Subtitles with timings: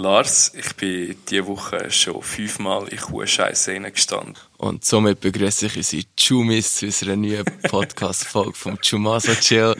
[0.00, 4.34] Lars, ich bin diese Woche schon fünfmal in Kuhscheiße gestanden.
[4.56, 9.76] Und somit begrüße ich unsere Chumis zu unserer neuen Podcast-Folge vom Chumaso Chill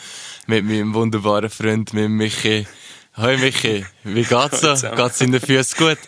[0.46, 2.66] mit meinem wunderbaren Freund, mit Michi.
[3.16, 4.74] Hoi Michi, wie geht's so?
[4.74, 5.98] Geht's in den Füßen gut?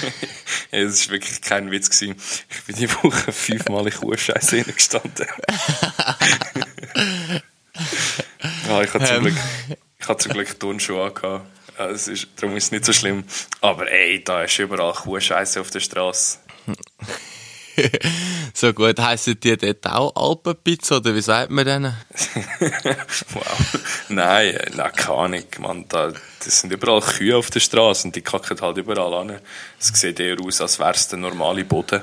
[0.70, 1.90] das war wirklich kein Witz.
[1.90, 2.16] Gewesen.
[2.48, 5.26] Ich bin diese Woche fünfmal in Kuhscheiße gestanden.
[8.68, 9.22] ah, ich hatte zum ähm.
[9.24, 9.36] Glück,
[9.98, 11.46] ich hatte zum Glück Turnschuhe angehabt.
[11.90, 13.24] Es ist, darum ist es nicht so schlimm.
[13.60, 16.38] Aber ey, da ist überall Kuhscheiße auf der Straße.
[18.54, 21.96] so gut, heissen die dort auch Alpenpizza oder wie sagt man denen?
[23.32, 23.78] wow.
[24.08, 25.44] Nein, nein, keine Ahnung.
[25.58, 26.12] Man, da,
[26.44, 29.40] das sind überall Kühe auf der Straße und die kacken halt überall an.
[29.78, 32.02] Es sieht eher aus, als wäre es der normale Boden.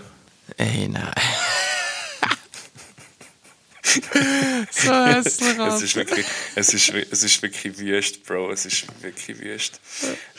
[0.57, 1.13] Ey, nein.
[3.83, 6.25] so es ist wirklich,
[6.55, 8.51] es ist, es ist wirklich wüst, Bro.
[8.51, 9.79] Es ist wirklich wüst.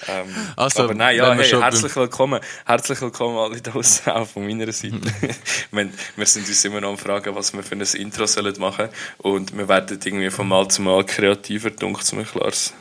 [0.09, 2.41] Ähm, also, aber nein, ja, hey, herzlich willkommen.
[2.67, 5.01] Herzlich willkommen alle da draußen, auch von meiner Seite.
[5.71, 8.89] wir, wir sind uns immer noch am fragen, was wir für ein Intro sollen machen
[9.19, 12.75] Und wir werden irgendwie von Mal zu Mal kreativer, dunkel zu mir, Lars.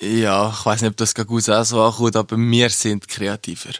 [0.00, 3.72] Ja, ich weiß nicht, ob das gut auch so ankommt, aber wir sind kreativer.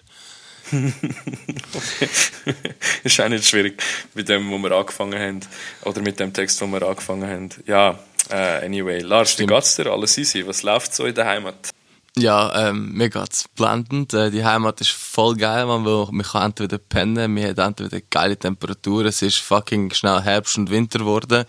[3.04, 3.82] ist auch nicht schwierig
[4.14, 5.40] mit dem, wo wir angefangen haben.
[5.82, 7.48] Oder mit dem Text, wo wir angefangen haben.
[7.66, 7.98] Ja,
[8.30, 9.00] äh, anyway.
[9.00, 9.50] Lars, Stimmt.
[9.50, 9.90] wie geht's dir?
[9.90, 10.46] Alles easy?
[10.46, 11.70] Was läuft so in der Heimat?
[12.16, 14.12] Ja, ähm, mir geht's blendend.
[14.12, 18.00] Äh, die Heimat ist voll geil, man, weil man kann entweder pennen, wir haben entweder
[18.10, 21.44] geile Temperaturen, es ist fucking schnell Herbst und Winter geworden.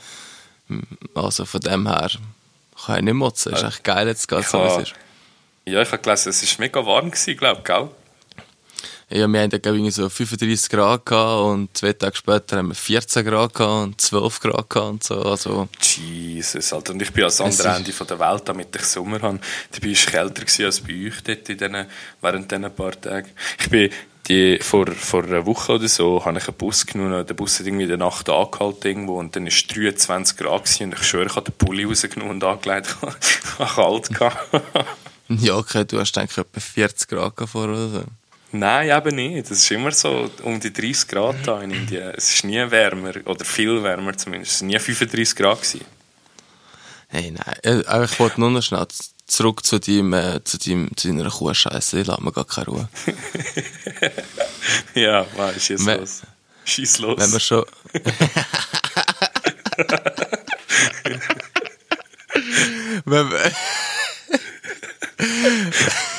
[1.15, 2.11] Also von dem her
[2.85, 3.53] kann ich nicht motzen.
[3.53, 4.93] Es ist echt geil, jetzt geht's so, wie es ist.
[5.65, 7.89] Ja, ich habe gelesen, es war mega warm, glaube ich, gell?
[9.11, 13.25] Ja, wir hatten irgendwie so 35 Grad gehabt und zwei Tage später haben wir 14
[13.25, 15.23] Grad gehabt und 12 Grad gehabt und so.
[15.23, 16.93] Also, Jesus, Alter.
[16.93, 19.39] Und ich bin ans andere Ende von der Welt, damit ich Sommer habe.
[19.71, 21.85] Dabei war es kälter als bei euch dort in den,
[22.21, 23.31] während diesen paar Tagen.
[23.59, 23.89] Ich bin
[24.27, 27.25] die, vor, vor einer Woche oder so habe ich einen Bus genommen.
[27.25, 30.65] Der Bus hat irgendwie in der Nacht angehalten irgendwo und dann war es 23 Grad
[30.65, 32.95] gewesen, und ich schwöre, ich habe den Pulli rausgenommen und angelegt.
[33.59, 34.39] ich hatte kalt.
[35.30, 38.03] ja, okay, du hast eigentlich etwa 40 Grad vor oder so.
[38.52, 39.52] Nein, eben nicht.
[39.52, 42.14] Es ist immer so um die 30 Grad da in Indien.
[42.15, 44.55] Es ist nie wärmer, oder viel wärmer zumindest.
[44.55, 45.61] Es war nie 35 Grad.
[45.61, 45.86] Gewesen.
[47.09, 47.58] Hey, nein.
[47.64, 48.88] Äh, ich wollte nur noch schnell
[49.27, 52.02] zurück zu, deinem, äh, zu, deinem, zu deiner Kuhscheiße.
[52.02, 52.88] Ich lasse mir gar keine Ruhe.
[54.95, 55.21] ja,
[55.55, 56.21] ist jetzt wenn, los?
[56.65, 57.20] Schieß los.
[57.20, 57.65] Wenn wir schon...
[63.05, 63.52] wenn wir...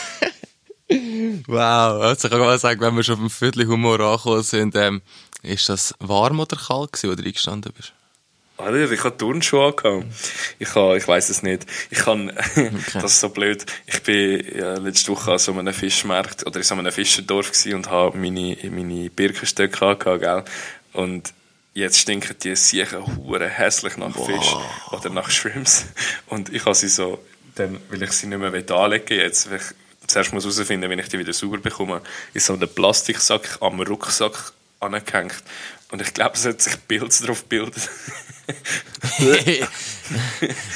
[1.46, 5.02] Wow, also ich kann mal sagen, wenn wir schon auf dem Humor angekommen sind, ähm,
[5.42, 7.92] ist das warm oder kalt gewesen, wo du eingestanden bist?
[8.60, 10.04] Alter, ich hatte Turnschuhe gehabt.
[10.58, 11.66] Ich, habe, ich weiss es nicht.
[11.90, 12.26] Ich kann,
[12.92, 13.64] das ist so blöd.
[13.86, 17.90] Ich bin ja, letzte Woche an so einem Fischmarkt oder in so einem Fischerdorf und
[17.90, 20.44] habe meine, meine Birkenstöcke gehabt, gell?
[20.92, 21.32] Und
[21.72, 24.26] jetzt stinken die Siechen hure hässlich nach wow.
[24.26, 24.56] Fisch
[24.92, 25.86] oder nach Shrimps.
[26.26, 27.24] Und ich habe sie so,
[27.54, 29.48] dann will ich sie nicht mehr anlegen jetzt,
[30.10, 32.02] zuerst muss herausfinden, wie ich die wieder sauber bekomme,
[32.34, 35.42] ist so einen Plastiksack am Rucksack angehängt.
[35.90, 37.88] Und ich glaube, es hat sich Pilz drauf gebildet.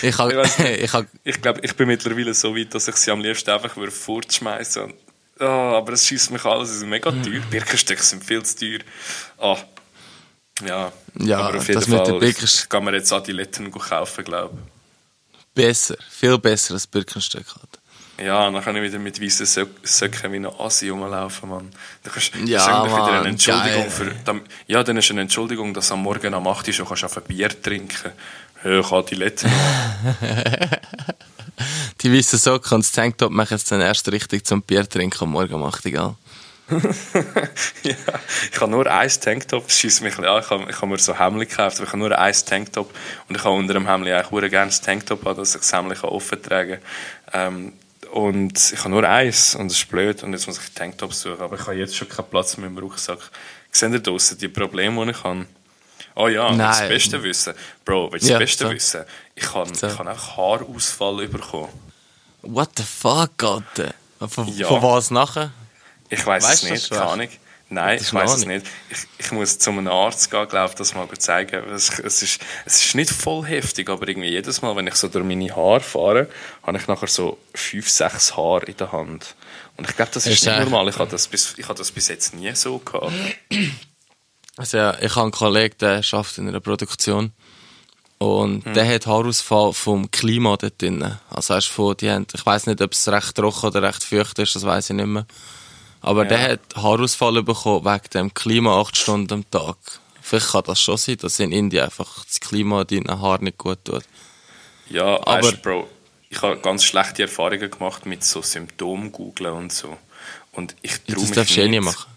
[0.03, 0.59] ich habe, ich,
[0.95, 4.83] ich, ich glaube, ich bin mittlerweile so weit, dass ich sie am liebsten einfach fortschmeißen
[4.83, 4.95] würde.
[5.41, 7.41] Oh, aber es schießt mich alles, es ist mega teuer.
[7.51, 8.81] Birkenstöcke sind viel zu teuer.
[9.39, 9.59] Oh.
[10.65, 15.43] Ja, ja, aber auf jeden Fall ich, kann man jetzt Adiletten kaufen, glaube ich.
[15.55, 17.81] Besser, viel besser als Birkenstück halt.
[18.19, 21.71] Ja, dann kann ich wieder mit weißen Söcken wie ein Assi rumlaufen, Mann.
[22.03, 23.91] Dann kannst, ja, das ist wieder eine Entschuldigung geil.
[23.91, 27.05] für, dann, ja, dann ist eine Entschuldigung, dass am Morgen am 8 Uhr schon kannst
[27.05, 28.13] auf ein Bier trinken.
[28.65, 29.51] Ja, ich habe die letzte
[32.03, 35.33] Die weißen Socken und das Tanktop machen es dann erst richtig zum Bier trinken am
[35.33, 36.17] Morgen um 8 Uhr,
[37.83, 37.95] ja,
[38.51, 40.25] ich habe nur ein Tanktop, das schießt mich an.
[40.25, 42.91] Ich habe, ich habe mir so Hemd gekauft, aber ich habe nur ein Tanktop
[43.29, 46.03] und ich habe unter dem Hemd eigentlich gerne das Tanktop an, dass ich das Hemd
[46.03, 46.79] offen tragen
[47.31, 47.55] kann.
[47.55, 47.73] Ähm,
[48.15, 51.41] und ich habe nur eins und es ist blöd und jetzt muss ich Tanktops suchen.
[51.41, 53.19] Aber ich habe jetzt schon keinen Platz mehr im Rucksack.
[53.73, 55.47] Seht ihr draussen die Probleme, die ich habe?
[56.15, 56.59] Oh ja, Nein.
[56.59, 57.55] das Beste wissen.
[57.85, 58.71] Bro, willst du ja, das Beste so.
[58.71, 59.05] wissen?
[59.35, 59.89] Ich habe, so.
[59.89, 61.71] ich habe einfach Haarausfall bekommen.
[62.43, 63.95] What the fuck, Alter?
[64.29, 64.69] Von, ja.
[64.69, 65.51] von was nachher?
[66.09, 67.29] Ich weiß es nicht, keine Ahnung.
[67.75, 68.67] Nein, ich weiß es nicht.
[68.89, 71.69] Ich, ich muss zu einem Arzt gehen, glaube das mal zeigen.
[71.71, 75.09] Es, es, ist, es ist nicht voll heftig, aber irgendwie jedes Mal, wenn ich so
[75.09, 76.29] durch meine Haare fahre,
[76.63, 79.35] habe ich nachher so fünf, sechs Haare in der Hand.
[79.77, 80.89] Und ich glaube, das ist, ist nicht normal.
[80.89, 83.13] Ich habe das, bis, ich habe das bis jetzt nie so gehabt.
[84.57, 87.33] Also ja, ich habe einen Kollegen, der arbeitet in einer Produktion.
[88.19, 88.75] Und mhm.
[88.75, 91.19] der hat Haarausfall vom Klima dort drin.
[91.29, 94.39] Also hast von, die haben, ich weiß nicht, ob es recht trocken oder recht feucht
[94.39, 95.27] ist, das weiß ich nicht mehr.
[96.05, 96.29] Aber ja.
[96.29, 99.77] der hat Haarausfall bekommen wegen dem Klima acht Stunden am Tag.
[100.21, 103.79] Vielleicht kann das schon sein, dass in Indien einfach das Klima deinen Haar nicht gut
[103.85, 104.05] tut.
[104.91, 105.89] Ja, aber weißt, Bro,
[106.29, 109.97] ich habe ganz schlechte Erfahrungen gemacht mit so Symptomen googeln und so.
[110.53, 111.83] Und ich traue mich darfst nicht.
[111.83, 112.14] machen.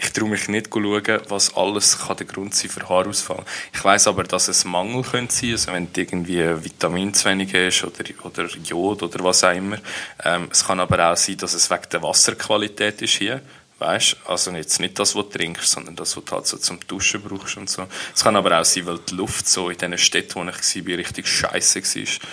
[0.00, 3.44] Ich traue mich nicht zu schauen, was alles kann der Grund sein für Haarausfall.
[3.72, 7.52] Ich weiß aber, dass es Mangel könnte sein, also wenn du irgendwie Vitamin zu wenig
[7.52, 9.78] hast oder, oder Jod oder was auch immer.
[10.24, 13.42] Ähm, es kann aber auch sein, dass es wegen der Wasserqualität ist hier.
[13.80, 16.78] Weißt also jetzt nicht das, was du trinkst, sondern das, was du halt so zum
[16.86, 17.86] Duschen brauchst und so.
[18.14, 20.96] Es kann aber auch sein, weil die Luft so in diesen Städten, wo ich war,
[20.96, 22.30] richtig scheiße war.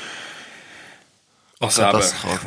[1.68, 2.40] Also, also das kann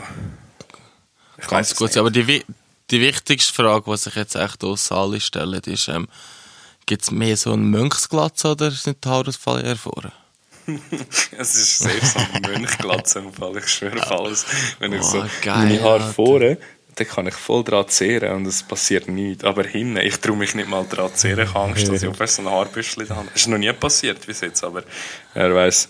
[1.36, 1.96] ich, ich ganz gut.
[1.96, 2.44] Aber die,
[2.90, 6.08] die wichtigste Frage, die sich jetzt echt aus alle stellen, ist, ähm,
[6.86, 10.12] gibt es mehr so einen Mönchsglatz oder sind die Haarausfall eher vorne?
[11.38, 14.46] es ist sehr so ein Mönchglatzenfall, ich schwöre auf alles.
[14.78, 16.58] Wenn ich oh, so geil, meine Haare vorne,
[16.94, 19.44] dann kann ich voll dran zehren und es passiert nichts.
[19.44, 22.30] Aber hinten, ich traue mich nicht mal dran zehren, ich habe Angst, dass ich auf
[22.30, 23.28] so ein Haarbüschel habe.
[23.34, 24.82] Es ist noch nie passiert bis jetzt, aber
[25.34, 25.88] wer weiß.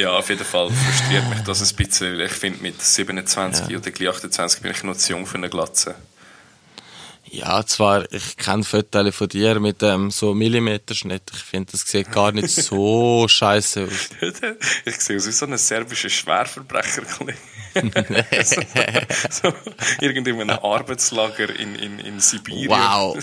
[0.00, 2.18] Ja, auf jeden Fall frustriert mich das ein bisschen.
[2.20, 3.76] Ich finde, mit 27 ja.
[3.76, 5.94] oder gleich 28 bin ich noch zu jung für eine Glatze.
[7.32, 11.22] Ja, zwar, ich kenne Fotos von dir mit dem ähm, so Millimeterschnitt.
[11.32, 14.10] Ich finde, das sieht gar nicht so scheiße aus.
[14.84, 17.02] ich sehe aus wie so ein serbischer Schwerverbrecher.
[18.44, 18.62] so,
[19.30, 19.54] so
[20.00, 22.70] irgendwie in einem Arbeitslager in, in, in Sibirien.
[22.70, 23.16] Wow.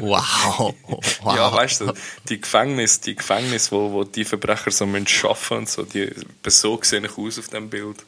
[0.00, 0.74] wow.
[1.22, 1.36] wow.
[1.36, 1.92] Ja, weißt du,
[2.30, 6.10] die Gefängnis, die Gefängnis, wo, wo die Verbrecher so müssen arbeiten und so, die,
[6.46, 8.02] so sehe ich aus auf dem Bild.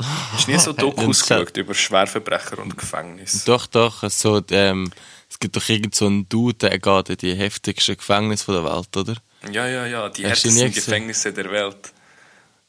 [0.00, 3.44] Hast du nie so Dokus geschaut über Schwerverbrecher und Gefängnis?
[3.44, 4.08] Doch, doch.
[4.10, 4.90] So, ähm,
[5.28, 8.96] es gibt doch irgend so einen Dude, der geht in die heftigsten Gefängnisse der Welt,
[8.96, 9.16] oder?
[9.50, 10.08] Ja, ja, ja.
[10.08, 11.92] Die härtesten Gefängnisse der Welt.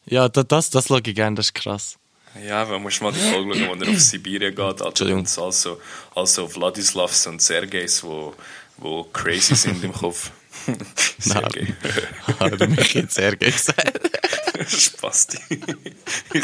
[0.05, 1.97] Ja, das, das, das schaue ich gerne, das ist krass.
[2.45, 4.81] Ja, man muss mal die Folge schauen, wo er auf Sibirien geht.
[4.81, 5.81] Also, also,
[6.15, 8.33] also Vladislavs und Sergejs, wo,
[8.77, 10.31] wo crazy sind im Kopf.
[11.19, 11.73] Sergej.
[12.39, 13.96] Hat er mich jetzt Sergej gesagt?
[14.67, 15.39] Spasti.
[16.33, 16.43] ich,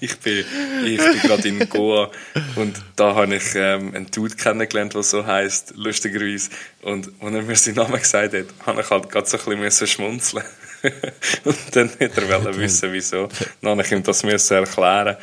[0.00, 0.44] ich bin,
[0.84, 2.10] ich bin gerade in Goa
[2.56, 6.50] und da habe ich ähm, einen Dude kennengelernt, der so heisst, lustigerweise.
[6.82, 9.86] Und als er mir seinen Namen gesagt hat, habe ich halt gerade so ein bisschen
[9.86, 10.44] schmunzeln
[11.44, 13.28] und dann hätte er wissen, wieso.
[13.60, 15.16] Dann habe ich ihm das müssen erklären.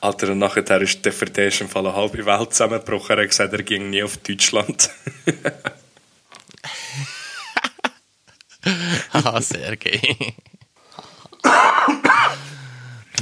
[0.00, 3.16] Alter, und nachher ist der für den im Fall eine halbe Welt zusammengebrochen.
[3.16, 4.90] Er hat gesagt, er ging nie auf Deutschland.
[9.12, 10.34] Haha, Sergej.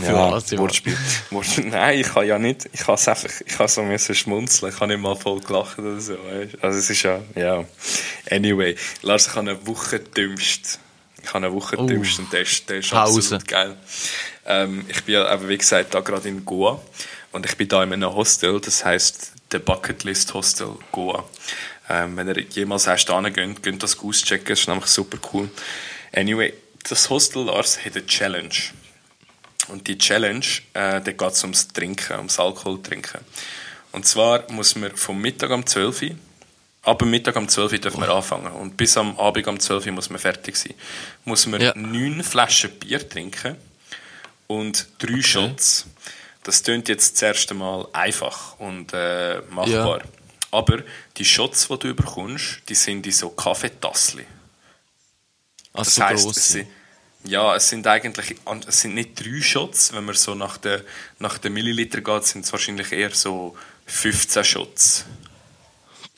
[0.03, 0.97] ja, Wortspiel.
[1.31, 1.67] Wortspiel.
[1.67, 4.79] Nein, ich kann ja nicht, ich kann es einfach, ich kann so müssen schmunzeln, ich
[4.79, 6.17] kann nicht mal voll gelacht oder so,
[6.61, 7.65] Also es ist ja, ja.
[8.31, 10.79] Anyway, Lars, ich habe eine Woche dümmst.
[11.23, 13.77] Ich habe eine Woche dümmst uh, und der ist, der ist absolut geil.
[14.47, 16.81] Ähm, ich bin ja, wie gesagt, da gerade in Goa
[17.33, 21.25] und ich bin da in einem Hostel, das heißt The Bucket List Hostel Goa.
[21.91, 25.51] Ähm, wenn ihr jemals erst geht, geht das auschecken, das ist nämlich super cool.
[26.15, 26.55] Anyway,
[26.89, 28.55] das Hostel Lars hat eine Challenge.
[29.69, 33.21] Und die Challenge, äh, da geht es ums Trinken, ums Alkohol trinken.
[33.93, 36.11] Und zwar muss man vom Mittag um 12 Uhr,
[36.83, 38.53] ab dem Mittag um 12 Uhr dürfen wir anfangen.
[38.53, 40.75] Und bis am Abend um 12 Uhr muss man fertig sein.
[41.25, 41.73] Muss man ja.
[41.77, 43.57] neun Flaschen Bier trinken
[44.47, 45.23] und drei okay.
[45.23, 45.87] Shots.
[46.43, 49.99] Das klingt jetzt das erste Mal einfach und äh, machbar.
[49.99, 50.20] Ja.
[50.51, 50.83] Aber
[51.17, 54.27] die Shots, die du bekommst, die sind in so Kaffeetassli.
[55.73, 56.69] Also das so heisst, es sind,
[57.25, 59.93] ja, es sind eigentlich es sind nicht drei Shots.
[59.93, 60.83] Wenn man so nach den,
[61.19, 65.05] nach den Milliliter geht, sind es wahrscheinlich eher so 15 Shots.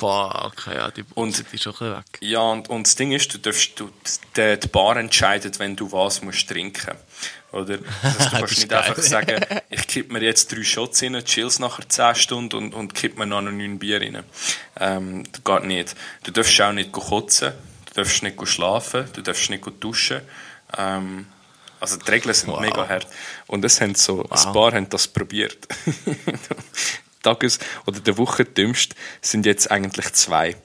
[0.02, 2.04] Boah, okay, ja, die und, ist schon weg.
[2.18, 3.88] Ja, und, und das Ding ist, du darfst, du,
[4.36, 6.96] die, die Bar entscheidet, wenn du was musst trinken
[7.52, 7.78] oder?
[8.02, 8.80] Also, du kannst nicht geil.
[8.80, 12.94] einfach sagen, ich kippe mir jetzt drei Shots rein, chills nachher 10 Stunden und, und
[12.96, 14.24] kippe mir noch neun Bier rein.
[14.80, 15.94] Ähm, das geht nicht.
[16.24, 17.52] Du darfst auch nicht kotzen,
[17.86, 20.22] du darfst nicht schlafen, du darfst nicht duschen.
[20.76, 21.26] Ähm,
[21.78, 22.58] also die Regeln sind wow.
[22.58, 23.06] mega hart.
[23.46, 24.46] Und es haben so, wow.
[24.46, 25.68] ein paar haben das probiert.
[27.22, 30.56] Tages- oder der Woche dümmst sind jetzt eigentlich zwei.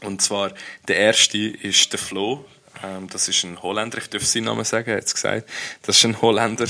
[0.00, 0.52] Und zwar,
[0.88, 2.44] der erste ist der Flo.
[2.82, 5.48] Ähm, das ist ein Holländer, ich darf seinen Namen sagen, er hat es gesagt.
[5.82, 6.66] Das ist ein Holländer,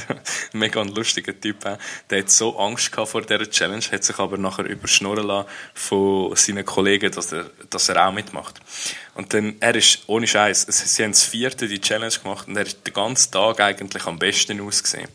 [0.52, 1.64] mega ein lustiger Typ.
[1.66, 1.76] Äh.
[2.08, 6.34] Der hat so Angst gehabt vor dieser Challenge, hat sich aber nachher überschnurren lassen von
[6.36, 8.60] seinen Kollegen, dass er, dass er auch mitmacht.
[9.14, 12.64] Und dann, er ist, ohne Scheiß, sie haben das vierte die Challenge gemacht und er
[12.64, 15.08] hat den ganzen Tag eigentlich am besten ausgesehen.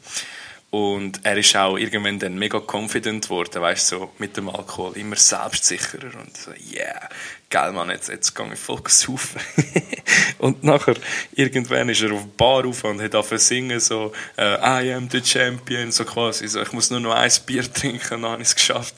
[0.70, 4.98] Und er ist auch irgendwann dann mega confident geworden, weißt du, so mit dem Alkohol,
[4.98, 7.08] immer selbstsicherer und so, yeah,
[7.50, 9.40] geil Mann, jetzt, jetzt gehe ich voll saufen.
[10.40, 10.96] und nachher,
[11.34, 15.10] irgendwann ist er auf die Bar auf und hat angefangen singen, so, uh, I am
[15.10, 18.50] the champion, so quasi, so, ich muss nur noch ein Bier trinken, dann habe ich
[18.50, 18.96] es geschafft.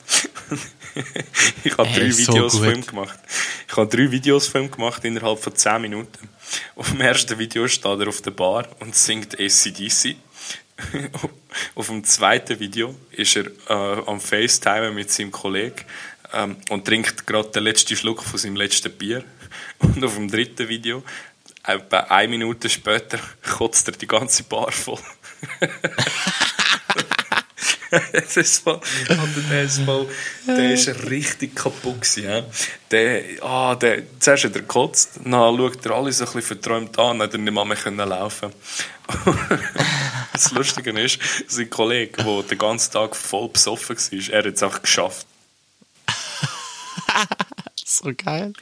[1.62, 2.64] ich habe drei so Videos gut.
[2.64, 3.18] von ihm gemacht.
[3.68, 6.28] Ich habe drei Videos von ihm gemacht innerhalb von zehn Minuten.
[6.74, 10.16] Auf dem ersten Video steht er auf der Bar und singt ACDC.
[11.74, 15.84] auf dem zweiten Video ist er äh, am FaceTime mit seinem Kollegen
[16.32, 19.24] ähm, und trinkt gerade den letzten Schluck von seinem letzten Bier.
[19.78, 21.02] Und auf dem dritten Video,
[21.64, 25.00] etwa eine Minute später, kotzt er die ganze Bar voll.
[28.36, 30.06] ist voll, der voll,
[30.46, 32.42] der ist richtig kaputt ja.
[32.90, 36.98] Der, ah, der, zuerst hat er gekotzt, dann schaut er alle so ein bisschen verträumt
[36.98, 38.52] an, dann hat er nicht mehr, mehr laufen
[40.32, 41.18] Das Lustige ist,
[41.48, 45.26] sein Kollege, der den ganzen Tag voll besoffen war, er hat es auch geschafft.
[48.02, 48.52] So geil.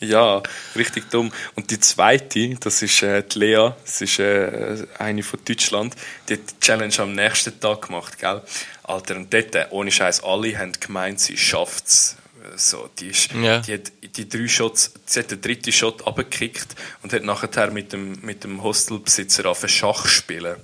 [0.00, 0.42] Ja,
[0.76, 1.32] richtig dumm.
[1.56, 5.96] Und die zweite, das ist äh, die Lea, das ist äh, eine von Deutschland,
[6.28, 8.42] die hat die Challenge am nächsten Tag gemacht, gell?
[8.84, 12.16] Alter, und dort, äh, ohne Scheiß, alle haben gemeint, sie schafft es.
[12.56, 13.58] So, die, ist, ja.
[13.58, 17.92] die hat die drei Shots, sie hat den dritten Shot abgekickt und hat nachher mit
[17.92, 20.56] dem, mit dem Hostelbesitzer auf Schach spielen.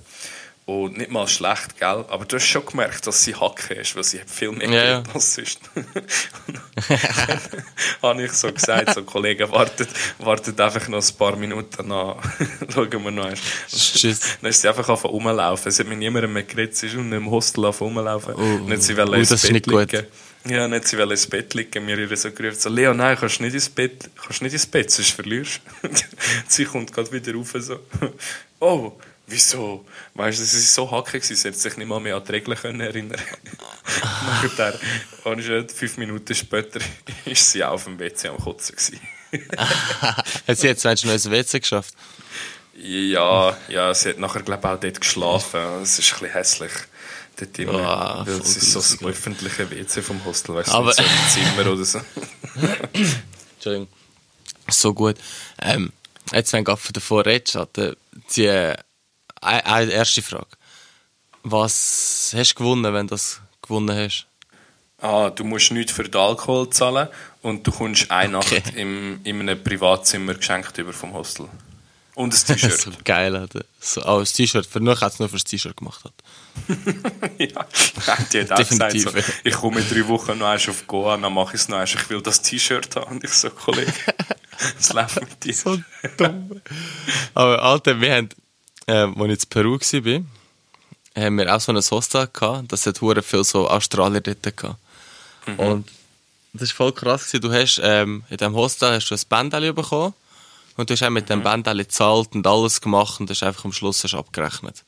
[0.67, 2.05] Und nicht mal schlecht, gell?
[2.07, 5.01] Aber du hast schon gemerkt, dass sie Hacke ist, weil sie hat viel mehr ja,
[5.01, 5.59] Geld als sonst.
[8.01, 12.15] habe ich so gesagt, so Kollegen, wartet, wartet einfach noch ein paar Minuten nach.
[12.73, 13.31] Schauen wir noch.
[13.67, 14.39] Tschüss.
[14.41, 15.71] Dann ist sie einfach auf rumlaufen.
[15.71, 18.33] Sie hat mit niemandem mehr geredet, sie ist unten im Hostel auf rumlaufen.
[18.33, 19.67] Oh, nicht sie will oh, ins Bett liegen.
[19.67, 20.07] Gut.
[20.47, 21.85] Ja, nicht sie will ins Bett liegen.
[21.85, 24.89] Mir ihr so gerufen, so, Leo, nein, kannst nicht ins Bett, kannst nicht ins Bett,
[24.89, 25.61] sonst verlierst
[26.47, 27.81] Sie kommt gerade wieder rauf, so,
[28.59, 28.93] oh,
[29.27, 29.85] wieso?
[30.13, 32.57] Weißt du, sie ist so hackig, sie hätte sich nicht mal mehr an die Regeln
[32.57, 33.21] können erinnern
[34.43, 34.79] Nachher,
[35.23, 36.79] und fünf Minuten später,
[37.25, 38.75] ist sie auf dem WC am Kotzen
[40.47, 41.93] Hat sie jetzt noch ins WC geschafft?
[42.77, 45.61] Ja, ja, sie hat nachher, glaube ich, auch dort geschlafen.
[45.81, 46.71] Es ist ein bisschen hässlich.
[47.37, 51.01] Dort immer, oh, weil es ist so das öffentliche WC vom Hostel, weißt du, so
[51.01, 52.01] ein Zimmer oder so.
[53.55, 53.87] Entschuldigung.
[54.69, 55.17] So gut.
[55.61, 55.91] Ähm,
[56.31, 57.57] jetzt, wenn du davor redest,
[58.35, 58.73] die
[59.45, 60.47] eine erste Frage.
[61.43, 64.27] Was hast du gewonnen, wenn du das gewonnen hast?
[64.99, 67.09] Ah, du musst nichts für den Alkohol zahlen
[67.41, 68.61] und du kommst eine okay.
[68.63, 71.47] Nacht im, in einem Privatzimmer geschenkt über vom Hostel.
[72.15, 72.79] Und ein T-Shirt.
[72.79, 73.65] so geil, Alter.
[73.79, 74.65] So, oh, ein T-Shirt.
[74.65, 76.03] Für nur hat es nur fürs T-Shirt gemacht.
[76.05, 76.13] Hat.
[77.37, 77.65] ja,
[78.31, 79.11] die hat auch gesagt, so,
[79.43, 81.93] ich komme in drei Wochen noch einmal auf Goa, dann mache ich es noch einmal,
[81.93, 83.17] ich will das T-Shirt haben.
[83.17, 83.91] Und ich so, Kollege,
[84.77, 85.53] was läuft mit dir?
[85.53, 85.77] so
[86.17, 86.61] dumm.
[87.33, 88.29] Aber Alter, wir haben
[88.87, 90.21] äh, als ich in Peru war,
[91.17, 94.77] haben wir auch so ein Hostel gehabt, das hat hure viel so Australier dort gehabt.
[95.45, 95.59] Mhm.
[95.59, 95.91] Und
[96.53, 97.27] das war voll krass.
[97.27, 97.41] Gewesen.
[97.41, 100.13] Du hast, ähm, in diesem Hostel hast du ein Bändeli bekommen
[100.77, 101.29] und du hast auch mit mhm.
[101.29, 104.83] dem Bändeli gezahlt und alles gemacht und das ist einfach am Schluss hast abgerechnet.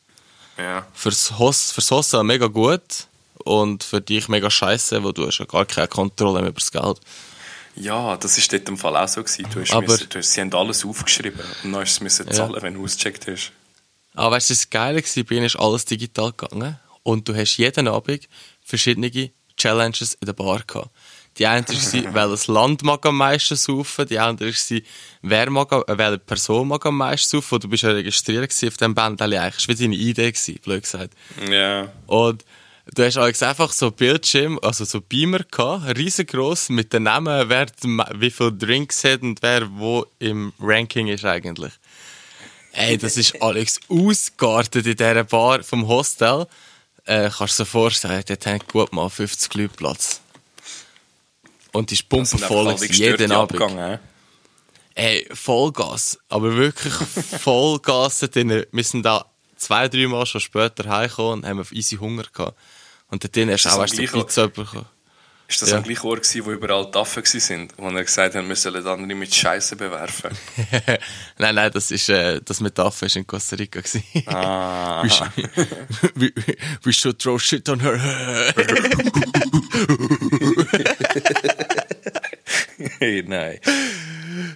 [0.57, 0.85] Ja.
[0.93, 3.07] Fürs, Host, fürs Hostel mega gut
[3.43, 6.71] und für dich mega scheiße, weil du hast ja gar keine Kontrolle mehr über das
[6.71, 6.99] Geld.
[7.75, 9.21] Ja, das war dort im Fall auch so.
[9.21, 9.45] Gewesen.
[9.53, 12.53] Du hast Aber, müssen, du hast, sie haben alles aufgeschrieben und dann hast du zahlen,
[12.55, 12.61] ja.
[12.61, 13.51] wenn du ausgecheckt hast.
[14.17, 17.57] Aber weißt du, das Geile war, bei ihnen ist alles digital gegangen und du hast
[17.57, 18.27] jeden Abend
[18.63, 19.11] verschiedene
[19.55, 20.89] Challenges in der Bar gehabt.
[21.37, 24.81] Die eine war, welches Land mag am meisten saufen, die andere war,
[25.21, 28.95] wer mag, äh, welche Person mag am meisten saufen, du bist ja registriert auf diesem
[28.95, 29.53] Band, eigentlich.
[29.53, 31.13] Das war wie deine Idee, gewesen, blöd gesagt.
[31.47, 31.91] Ja.
[32.07, 32.43] Und
[32.95, 37.67] du hast eigentlich einfach so Bildschirm, also so Beamer gehabt, riesengroß, mit den Namen, wer
[38.15, 41.73] wie viele Drinks hat und wer wo im Ranking ist eigentlich.
[42.77, 46.45] Ey, das ist Alex ausgeartet in dieser Bar vom Hostel.
[47.05, 50.21] Äh, kannst du dir vorstellen, dort haben gut mal 50 Leute Platz.
[51.71, 53.59] Und die ist pumpenvoll, jeden Abend.
[53.59, 53.99] Abgang,
[54.93, 56.19] Ey, Vollgas.
[56.29, 56.93] Aber wirklich
[57.41, 58.21] Vollgas.
[58.21, 62.59] wir sind da zwei, drei Mal schon später heimgekommen und haben auf easy Hunger gehabt.
[63.09, 64.85] Und dort hast du auch erst die Pizza bekommen.
[65.49, 65.77] Ist das ja.
[65.77, 69.15] am gleichen Ort gewesen, wo überall Taffen waren, wo er gesagt hat, wir sollen andere
[69.15, 70.31] mit Scheiße bewerfen?
[71.37, 74.03] nein, nein, das ist, äh, das mit Taffen war in Costa Rica gewesen.
[74.27, 75.03] Ah.
[76.15, 77.97] we, we, we should throw shit on her.
[82.99, 83.59] hey, nein.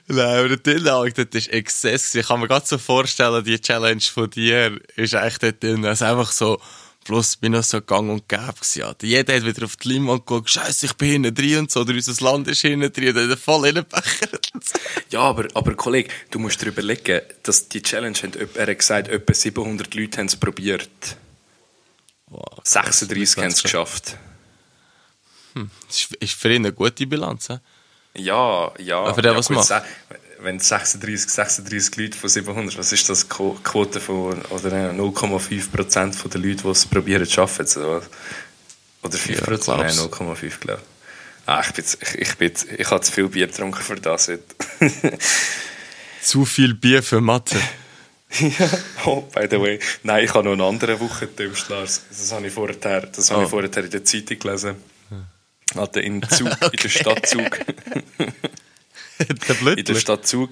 [0.08, 2.16] Nein, aber der Tillage, das ist Exzess.
[2.16, 5.86] Ich kann mir gerade so vorstellen, die Challenge von dir ist echt dort drin.
[5.86, 6.60] Also einfach so,
[7.04, 8.96] Plus bin ich so gang und gäbe gewesen.
[9.02, 11.94] Jeder hat wieder auf die Leinwand geguckt, scheiße, ich bin hinten drin und so, oder
[11.94, 14.52] unser Land ist hinten drin, und voll reingebechert.
[15.10, 19.08] ja, aber, aber Kollege, du musst dir überlegen, dass die Challenge, hat, er hat gesagt,
[19.08, 21.18] etwa 700 Leute haben es probiert.
[22.28, 22.62] Wow.
[22.64, 24.18] Fuck, 36 haben es geschafft.
[25.54, 25.70] Hm.
[25.88, 27.48] Das ist für ihn eine gute Bilanz.
[27.48, 27.58] He?
[28.24, 29.04] Ja, ja.
[29.04, 29.72] Aber der ja, was macht?
[30.44, 33.30] Wenn 36, 36 Leute von 700, was ist das?
[33.30, 37.68] Qu- Quote von oder äh, 0,5% von den Leuten, die es probieren zu arbeiten?
[37.68, 38.02] So.
[39.04, 39.32] Oder 5%?
[39.34, 39.68] Ja, glaub's.
[39.68, 41.48] Nein, 0,5 glaube ich.
[41.48, 44.28] Ah, ich, bin, ich, ich, bin, ich habe zu viel Bier getrunken für das.
[44.30, 44.44] heute.
[46.22, 47.60] Zu viel Bier für Mathe.
[48.40, 48.70] ja,
[49.06, 49.80] oh, by the way.
[50.04, 52.04] Nein, ich habe noch einen anderen Wochentümst, Lars.
[52.10, 53.44] Das habe ich vorher, das habe Oh.
[53.46, 54.76] ich vorher in der Zeitung gelesen.
[55.76, 57.36] Alter, in Zug, in der Stadt
[59.28, 59.96] Der In der Blödler.
[59.96, 60.52] Stadt Zug.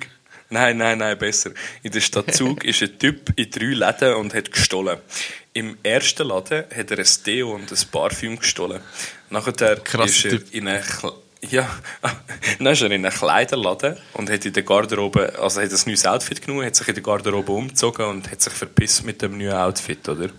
[0.52, 1.52] Nein, nein, nein, besser.
[1.84, 4.98] In der Stadt Zug ist ein Typ in drei Läden und hat gestohlen.
[5.54, 8.82] Im ersten Laden hat er ein Deo und ein Parfüm gestohlen.
[9.30, 10.52] Nachher Krasser ist er Typ.
[10.54, 11.14] in eine, Kle-
[11.50, 11.70] ja,
[12.58, 16.06] dann ist er in einen Kleiderladen und hat in der Garderobe, also hat ein neues
[16.08, 19.54] Outfit genommen, hat sich in der Garderobe umgezogen und hat sich verpisst mit dem neuen
[19.54, 20.30] Outfit, oder?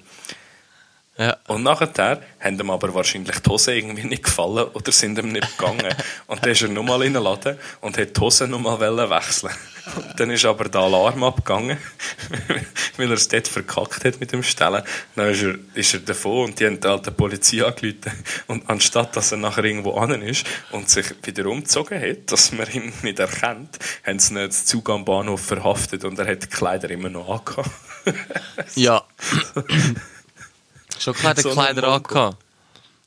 [1.18, 1.36] Ja.
[1.48, 5.58] Und nachher haben ihm aber wahrscheinlich die Hosen irgendwie nicht gefallen oder sind ihm nicht
[5.58, 5.94] gegangen.
[6.28, 9.52] Und dann ist er nochmal in den Laden und hat die Hosen nochmal wechseln
[9.96, 11.76] und Dann ist aber der Alarm abgegangen,
[12.96, 14.82] weil er es dort verkackt hat mit dem Stellen.
[15.16, 18.12] Dann ist er, ist er davon und die haben halt die Polizei angerufen.
[18.46, 22.70] Und anstatt dass er nachher irgendwo an ist und sich wieder umgezogen hat, dass man
[22.70, 26.48] ihn nicht erkennt, haben sie ihn jetzt Zug am Bahnhof verhaftet und er hat die
[26.48, 27.70] Kleider immer noch angehabt.
[28.76, 29.02] Ja.
[31.00, 32.36] Schon Kleider, So Kleider angehabt.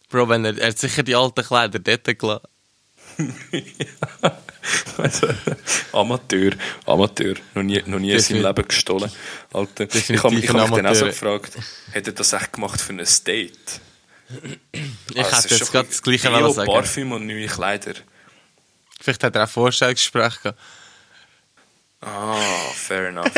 [0.10, 2.48] Bro, wenn er, er hat sicher die alten Kleider dort gelassen.
[4.98, 5.28] Also,
[5.94, 6.52] Amateur,
[6.86, 7.36] Amateur.
[7.54, 9.12] Noch nie, noch nie in seinem Defini- Leben gestohlen.
[9.52, 9.84] Alter.
[9.84, 11.52] Ich Definitiv habe ich mich dann auch so gefragt,
[11.92, 12.98] hätte er das echt gemacht für ein
[13.28, 13.82] Date?
[15.14, 16.72] Ich es hätte jetzt gerade das Gleiche wollen sagen.
[16.72, 17.94] Parfüm und neue Kleider.
[19.00, 20.60] Vielleicht hat er auch Vorstellungsgespräche gehabt.
[22.06, 22.36] Ah,
[22.76, 23.32] fair enough.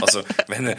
[0.00, 0.76] Also, wenn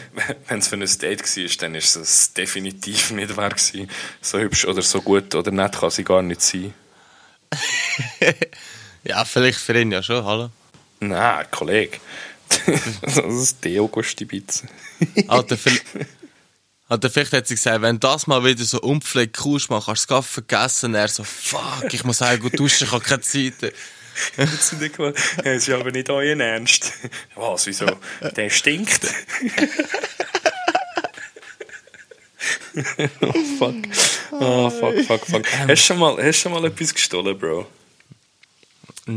[0.48, 3.90] es für ein Date war, dann ist es definitiv nicht wahr gewesen.
[4.20, 6.74] So hübsch oder so gut oder nett kann sie gar nicht sein.
[9.02, 10.50] Ja, vielleicht für ihn ja schon, hallo.
[11.00, 11.98] Nein, Kollege.
[13.02, 14.68] das ist Deo stibitzen.
[15.28, 15.86] Alter, vielleicht,
[16.88, 20.16] Alter, vielleicht hat sie gesagt, wenn das mal wieder so unpflegt kommst, man kannst du
[20.16, 20.94] es vergessen.
[20.94, 23.72] Er so, fuck, ich muss auch gut duschen, ich habe keine Zeit.
[24.80, 26.92] Die gemeint, ja, es ist aber nicht euer Ernst.
[27.34, 27.86] Was, wieso?
[28.36, 29.00] Der stinkt.
[33.20, 33.74] oh fuck.
[34.32, 35.46] Oh fuck, fuck, fuck.
[35.52, 37.66] Hast du schon mal, hast du schon mal etwas gestohlen, Bro?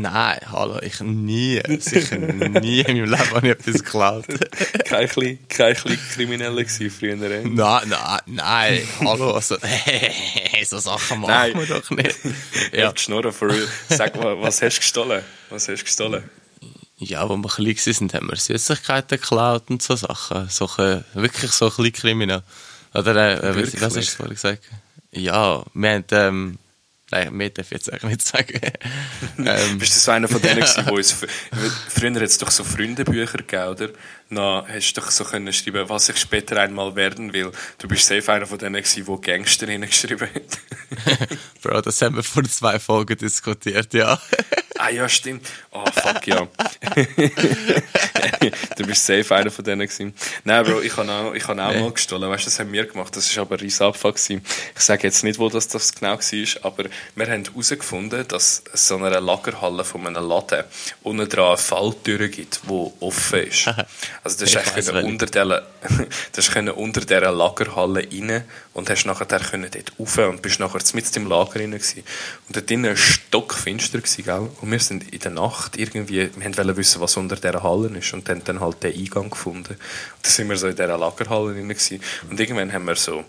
[0.00, 4.24] Nein, hallo, ich nie, sicher nie in meinem Leben habe ich etwas geklaut.
[4.86, 7.30] Kein klein, kein klein Krimineller gewesen früher.
[7.30, 7.42] eh?
[7.44, 9.56] Nein, nein, nein, hallo, also,
[10.64, 11.54] so Sachen machen Nein.
[11.58, 12.16] wir doch nicht.
[12.72, 12.80] Ja.
[12.80, 13.68] Ja, Die Schnurren, for real.
[13.88, 15.22] Sag mal, was hast du gestohlen?
[15.50, 16.24] Was hast du gestohlen?
[16.98, 20.48] ja, wo wir klein waren, haben wir Süßigkeiten geklaut und so Sachen.
[20.48, 20.68] So,
[21.14, 22.42] wirklich so klein kriminell.
[22.94, 24.62] Oder, äh, äh, was, hast du vorhin gesagt?
[25.12, 26.58] Ja, wir haben, ähm,
[27.14, 28.60] nein, mehr darf ich jetzt eigentlich nicht sagen.
[29.38, 31.28] ähm, Bist du so einer von denen gewesen, wo es, fr-
[31.88, 33.88] früher hat es doch so Freundebücher gegeben, oder?
[34.30, 37.52] Dann hast du doch so können schreiben, was ich später einmal werden will.
[37.78, 41.28] Du bist safe einer von denen gewesen, wo Gangster hingeschrieben hat.
[41.62, 44.20] Bro, das haben wir vor zwei Folgen diskutiert, ja.
[44.78, 45.46] Ah ja, stimmt.
[45.70, 46.46] Oh, fuck, ja.
[48.76, 50.14] du bist safe einer von denen gewesen.
[50.44, 51.80] Nein, Bro, ich habe auch, ich habe auch Nee.
[51.80, 52.28] mal gestohlen.
[52.30, 53.14] Weißt du, das haben wir gemacht.
[53.16, 54.44] Das ist aber ein riesen Abfall gewesen.
[54.76, 56.84] Ich sage jetzt nicht, wo das, das genau war, aber
[57.14, 60.64] wir haben herausgefunden, dass es so einer Lagerhalle von einem Laden
[61.02, 63.66] unten dran eine Falltür gibt, die offen ist.
[64.24, 65.08] Also, das ist Ich echt weiss können welche.
[65.08, 65.62] unter
[66.32, 70.80] das können unter dieser Lagerhalle rein und hast nachher können dort rauf und bist nachher
[70.94, 72.02] mit im Lager rein gewesen.
[72.48, 74.50] Und dort drinnen war stockfinster gewesen, gell?
[74.64, 78.14] Und wir sind in der Nacht irgendwie, wir wollten wissen, was unter dieser Halle ist
[78.14, 79.74] und haben dann halt den Eingang gefunden.
[79.74, 79.78] Und
[80.22, 82.00] dann sind wir so in dieser Lagerhalle rein gewesen.
[82.30, 83.24] Und irgendwann haben wir so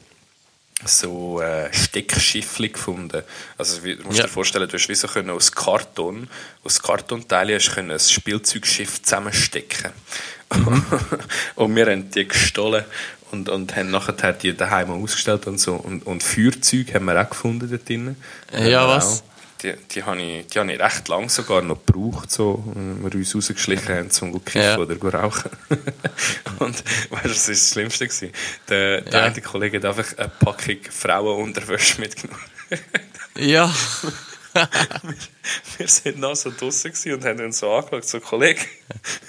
[0.86, 3.24] so äh, Steckschiffli gefunden.
[3.58, 4.24] Also du musst Ja.
[4.26, 6.30] dir vorstellen, du hast wie so können aus Karton,
[6.64, 9.92] aus Kartonteilen hast können ein Spielzeugschiff zusammenstecken.
[11.56, 12.86] und wir haben die gestohlen
[13.32, 15.74] und, und haben nachher die daheim ausgestellt und so.
[15.76, 18.16] Und, und Feuerzeuge haben wir auch gefunden dort drinnen.
[18.54, 19.20] Ja, wir was?
[19.22, 19.35] auch.
[19.64, 23.16] Die, die habe ich, die habe ich recht lang sogar noch gebraucht, so, wenn wir
[23.16, 24.78] uns rausgeschlichen haben, zum zu kiffen Ja.
[24.78, 25.50] oder zu rauchen.
[26.60, 28.08] und weißt das war das Schlimmste.
[28.08, 28.32] Gewesen.
[28.70, 29.26] Der, der Ja.
[29.28, 32.42] eine Kollege hat einfach eine Packung Frauenunterwäsche mitgenommen.
[33.38, 33.74] Ja.
[35.78, 38.62] wir sind noch so draußen und haben uns so angeschaut, so, Kollege,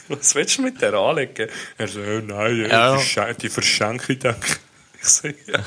[0.09, 1.49] was willst du mit der anlegen?
[1.79, 4.57] Er so, oh nein, ja, die, die verschenke ich, denke
[5.09, 5.61] so, ja,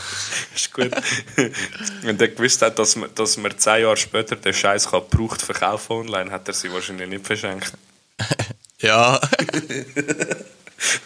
[0.55, 0.91] ist gut.
[2.01, 5.93] Wenn er gewusst hat, dass man, dass man zehn Jahre später den Scheiß gebraucht verkaufen
[5.93, 7.73] online, hat er sie wahrscheinlich nicht verschenkt.
[8.81, 9.19] Ja.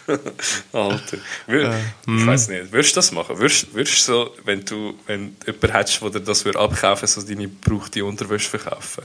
[0.72, 1.18] Alter.
[1.48, 3.36] Ich weiß nicht, würdest du das machen?
[3.36, 7.20] Würdest, würdest du so, wenn du wenn jemanden hättest, der dir das würde abkaufen so
[7.20, 9.02] deine gebrauchte Unterwäsche verkaufen?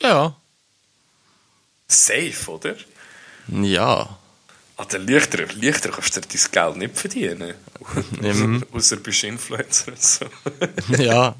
[0.00, 0.36] Ja.
[1.88, 2.76] Safe, oder?
[3.48, 4.19] Ja.
[4.80, 7.54] Alter, leichter, leichter kannst du dir dein Geld nicht verdienen.
[8.22, 8.64] Mhm.
[8.72, 10.26] Außer du bist Influencer und so.
[11.02, 11.36] Ja.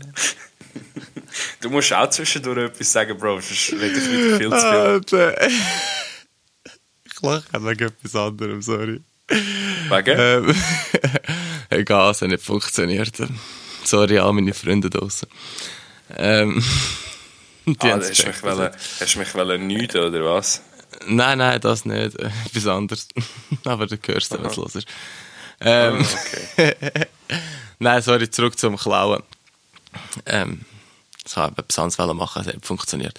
[1.60, 5.60] Du musst auch zwischendurch etwas sagen, Bro, sonst rede ich wieder viel zu viel.
[7.04, 9.00] Ich lache wegen etwas anderem, sorry.
[9.28, 10.18] Wegen?
[10.18, 10.54] Ähm,
[11.70, 13.16] egal, es hat nicht funktioniert.
[13.84, 15.28] Sorry an meine Freunde draußen.
[16.14, 16.62] Ähm,
[17.64, 20.62] die ah, hast du mich, gecheckt, wollen, hast du mich wollen nüden, oder was?
[21.06, 22.16] Nein, nein, das nicht.
[22.16, 23.08] Äh, Etwas anderes.
[23.64, 24.88] Aber du hörst wenn es los ist.
[25.60, 27.06] Ähm, Ah, okay.
[27.78, 29.22] nein, sorry, zurück zum Klauen.
[30.26, 30.64] Ähm,
[31.24, 33.18] das habe ich etwas anderes machen, es hat funktioniert.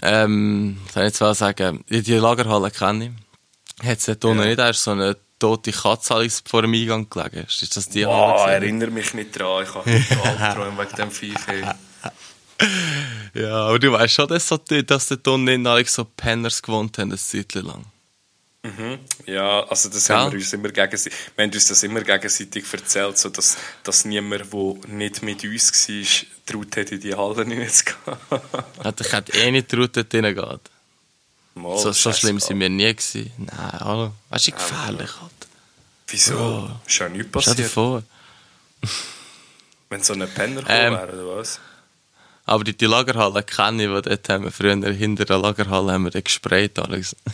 [0.00, 1.84] Ähm, soll ich jetzt mal sagen?
[1.88, 3.14] Die Lagerhalle kenne
[3.80, 3.86] ich.
[3.86, 4.48] Hat es dort unten Ja.
[4.48, 7.46] nicht erst so eine tote Katze alles vor dem Eingang gelegen?
[7.46, 9.64] Ist das die Wow, erinnere mich nicht dran.
[9.64, 9.90] Ich habe
[10.40, 11.34] Albträume wegen dem Viech.
[13.34, 17.10] Ja, aber du weißt schon, dass, so, dass dort unten alle so Penners gewohnt haben,
[17.10, 17.84] eine Zeit lang.
[18.62, 18.98] Mhm.
[19.26, 20.18] Ja, also das Ja.
[20.20, 24.04] haben wir uns immer gegenseitig, wir haben uns das immer gegenseitig erzählt, so dass, dass
[24.04, 27.96] niemand, der nicht mit uns war, traut hätte, in die Halle hineinzugehen.
[28.78, 30.60] Also ich hätte eh nicht getraut, dort hineinzugehen.
[31.54, 33.32] Mal, So, so schlimm sind wir nie gewesen.
[33.38, 34.12] Nein, hallo.
[34.30, 35.48] Weißt du, gefährlich, Alter.
[36.06, 36.34] Wieso?
[36.36, 36.70] Bro.
[36.86, 37.70] Ist ja nichts Stell dir passiert.
[37.72, 38.02] vor.
[39.90, 40.92] Wenn so ein Penner Ähm.
[40.94, 41.58] wäre, oder was?
[42.44, 46.04] Aber die, die Lagerhalle kenne ich, weil dort haben wir früher hinter der Lagerhalle haben
[46.04, 47.14] wir den gesprayt, Alex.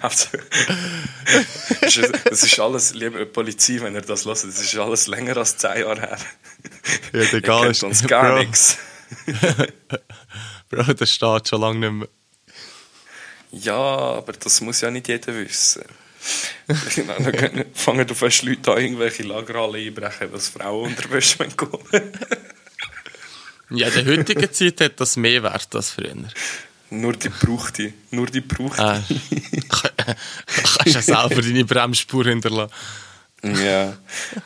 [0.00, 0.28] Also,
[1.80, 5.36] ist es- das ist alles, liebe Polizei, wenn ihr das hört, das ist alles länger
[5.38, 6.18] als 10 Jahre her.
[7.12, 8.38] Ja, der kennt ist- uns gar Bro.
[8.40, 8.76] nichts.
[10.68, 12.08] Bro, das steht schon lange nicht mehr.
[13.50, 15.82] Ja, aber das muss ja nicht jeder wissen.
[16.66, 21.82] Dann fangen du fast Leute an, irgendwelche Lagerhallen einbrechen, was Frauen unterwäsche kommen.
[23.70, 26.14] Ja, in der heutigen Zeit hat das mehr Wert als früher.
[26.90, 27.92] Nur die brauchte.
[28.10, 28.82] Nur die brauchte.
[28.82, 29.02] Ah,
[30.48, 32.72] kannst ja selber deine Bremsspur hinterlassen.
[33.42, 33.96] Ja,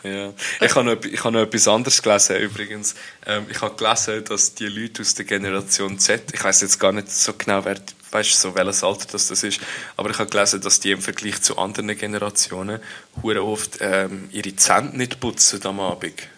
[0.03, 0.35] ja.
[0.61, 2.95] Ich habe noch, ich habe noch etwas anderes gelesen übrigens.
[3.25, 6.93] Ähm, ich habe gelesen, dass die Leute aus der Generation Z, ich weiß jetzt gar
[6.93, 7.81] nicht so genau, wer,
[8.11, 9.61] weißt so welches Alter das, das ist,
[9.97, 12.81] aber ich habe gelesen, dass die im Vergleich zu anderen Generationen
[13.23, 16.29] hure oft ähm, ihre Zähne nicht putzen am Abend.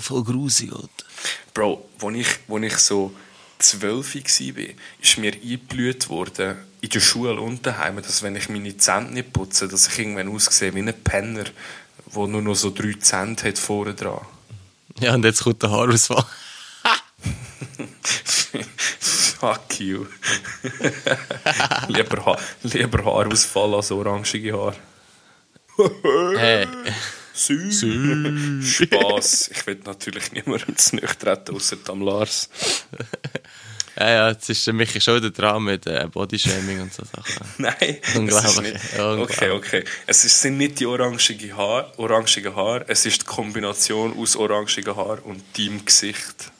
[0.00, 1.03] Voll grusig, Alter.
[1.52, 3.14] Bro, als ich, wo ich so
[3.58, 4.64] zwölf war,
[5.00, 9.32] ist mir eingeblüht worden, in der Schule und daheim, dass wenn ich meine Zähne nicht
[9.32, 13.58] putze, dass ich irgendwann aussehe wie ein Penner, der nur noch so drei Zähne hat
[13.58, 14.20] vorne dran.
[15.00, 16.24] Ja, und jetzt kommt der Haarausfall.
[19.00, 20.06] Fuck you.
[21.88, 24.76] lieber, ha lieber Haarausfall als orangige Haar.
[26.36, 26.68] Hey.
[27.34, 28.62] Sü.
[28.62, 29.50] Spass.
[29.52, 32.48] Ich will natürlich niemandem zu treten, außer am Lars.
[33.96, 37.46] Ja, ja, jetzt ist Michi schon wieder dran mit äh, Bodyshaming und so Sachen.
[37.58, 38.74] Nein, Unglaublich.
[38.98, 39.84] Okay, okay.
[40.06, 44.96] Es ist, sind nicht die orangigen Haar, orangigen Haar, es ist die Kombination aus orangigen
[44.96, 46.50] Haar und deinem Gesicht.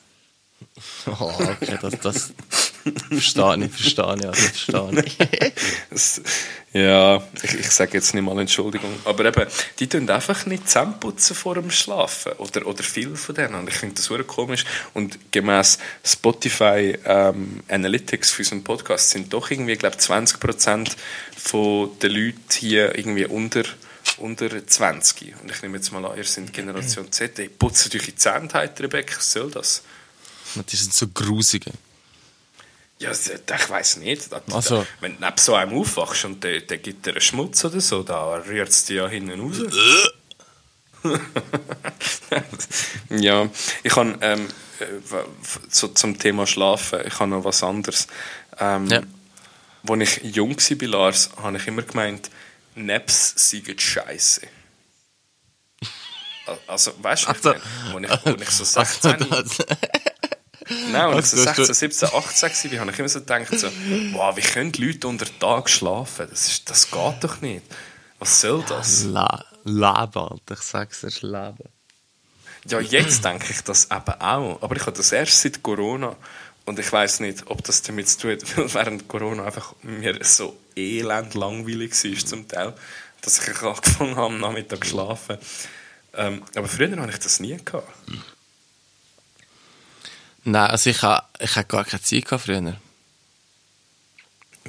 [1.07, 2.33] Oh, okay, das, das
[3.09, 5.19] verstehe ich, verstehe ich, also verstehe ich.
[6.75, 8.93] Ja, ich, ich sage jetzt nicht mal Entschuldigung.
[9.05, 12.33] Aber eben, die tun einfach nicht zusammenputzen vor dem Schlafen.
[12.33, 13.55] Oder, oder viele von denen.
[13.55, 14.65] Und ich finde das super komisch.
[14.93, 20.97] Und gemäß Spotify ähm, Analytics für unseren Podcast sind doch irgendwie, glaube 20%
[21.37, 23.63] von den Leuten hier irgendwie unter,
[24.19, 25.33] unter 20.
[25.41, 27.39] Und ich nehme jetzt mal an, ihr seid Generation Z.
[27.39, 29.17] Ey, putzt euch die Zähne, Rebecca.
[29.19, 29.85] Was soll das?
[30.57, 31.67] Die sind so grusig.
[33.01, 34.33] Ja, s- ich weiß nicht.
[34.33, 37.21] Da, Also- da, wenn du neben so einem aufwachst und der, der gibt dir einen
[37.21, 39.57] Schmutz oder so, da rührt es dir ja hinten raus.
[43.11, 43.49] ja,
[43.83, 44.49] ich habe ähm,
[44.81, 44.87] äh,
[45.69, 48.07] so zum Thema Schlafen, ich habe noch was anderes.
[48.59, 49.03] Ähm, Ja.
[49.87, 52.31] Als ich jung war bei Lars, habe ich immer gemeint,
[52.75, 54.41] Naps seien scheiße.
[56.67, 57.61] Also, weißt du, Also- also,
[57.95, 59.17] als ich, als ich so 16
[60.69, 63.69] Nein, so Also, hast 16, 17, 18 war, habe ich immer so gedacht, so,
[64.13, 66.27] wow, wie können Leute unter Tag schlafen?
[66.31, 67.65] Das, ist, das geht doch nicht.
[68.19, 69.05] Was soll das?
[69.05, 71.69] La Leben, ich sag's dir, Leben.
[72.67, 74.63] Ja, jetzt denke ich das eben auch.
[74.63, 76.17] Aber ich habe das erst seit Corona.
[76.65, 80.19] Und ich weiß nicht, ob das damit zu tun hat, weil während Corona einfach mir
[80.23, 82.73] so elend langweilig war zum Teil,
[83.21, 85.37] dass ich angefangen habe, am Nachmittag zu schlafen.
[86.15, 87.59] Ähm, aber früher hatte ich das nie.
[87.63, 87.89] Gehabt.
[90.45, 92.77] Nein, also ich habe ich ha gar keine Zeit gehabt früher.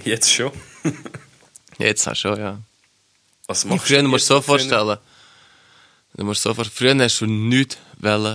[0.04, 0.52] Jetzt schon.
[1.78, 2.60] Jetzt hast du schon, ja.
[3.48, 4.98] Was machst früher, du musst so vorstellen.
[6.14, 7.78] Du musst so vorstellen, früher hast du nichts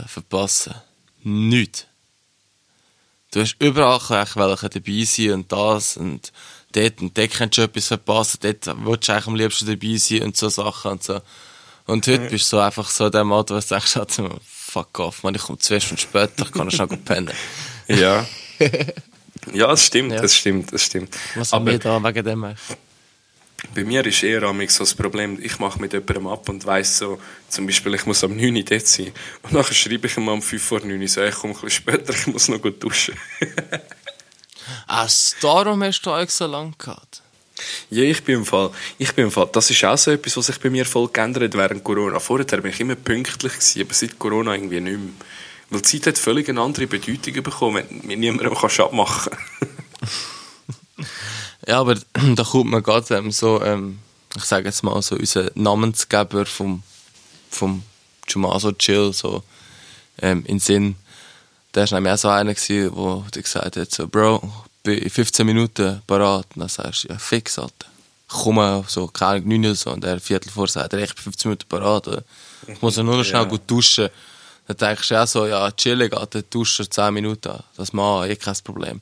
[0.07, 0.74] verpassen.
[1.22, 1.87] Nichts.
[3.31, 6.33] Du hast überall dabei sein und das und
[6.72, 10.22] dort und dort kannst du etwas verpassen, dort willst du eigentlich am liebsten dabei sein
[10.22, 11.20] und so Sachen und so.
[11.87, 13.96] Und heute bist du so einfach so der Mann, wo du sagst,
[14.70, 17.33] fuck off, man, ich komme zwei Stunden später, ich kann noch schnell pennen.
[17.88, 18.24] Ja.
[19.52, 20.20] Ja, das stimmt, ja.
[20.20, 21.16] das stimmt, das stimmt.
[21.35, 22.78] Was haben wir da wegen dem eigentlich?
[23.74, 27.20] Bei mir ist eher so das Problem, ich mache mit jemandem ab und weiss so,
[27.48, 29.12] zum Beispiel, ich muss am 9 Uhr dort sein.
[29.42, 31.70] Und dann schreibe ich ihm um 5 vor 9 Uhr so, ich komme ein bisschen
[31.70, 33.16] später, ich muss noch gut duschen.
[34.87, 35.09] ah,
[35.40, 37.22] darum hast du eigentlich so lange gehabt?
[37.90, 40.46] Ja, ich bin im Fall, ich bin im Fall, das ist auch so etwas, was
[40.46, 42.18] sich bei mir voll geändert hat während Corona.
[42.18, 45.09] Vorher bin ich immer pünktlich gewesen, aber seit Corona irgendwie nicht mehr.
[45.70, 51.07] Weil die Zeit hat völlig eine andere Bedeutung bekommen, wenn mit niemandem abmachen kann.
[51.66, 51.94] ja, aber
[52.35, 54.01] da kommt man gerade ähm, so, ähm,
[54.37, 56.83] ich sage jetzt mal so, unser Namensgeber vom,
[57.51, 57.83] vom
[58.29, 59.42] Jumaso Chill so
[60.20, 60.96] ähm, in Sinn.
[61.75, 64.42] Der war nämlich auch so einer, der gesagt hat, so, Bro,
[64.90, 66.46] bin in 15 Minuten parat.
[66.55, 67.87] Dann sagst du, ja, fix, Alter.
[68.29, 69.90] Ich komme so, keine Ahnung, 9 oder so.
[69.90, 72.24] Und der Viertel vor sagt, ich bin 15 Minuten parat.
[72.66, 73.48] Ich muss ja nur noch schnell ja.
[73.48, 74.09] gut duschen.
[74.66, 77.59] Dann denkst du auch so, ja, chillig, Alter, duschen 10 Minuten.
[77.76, 79.00] Das macht eh kein Problem.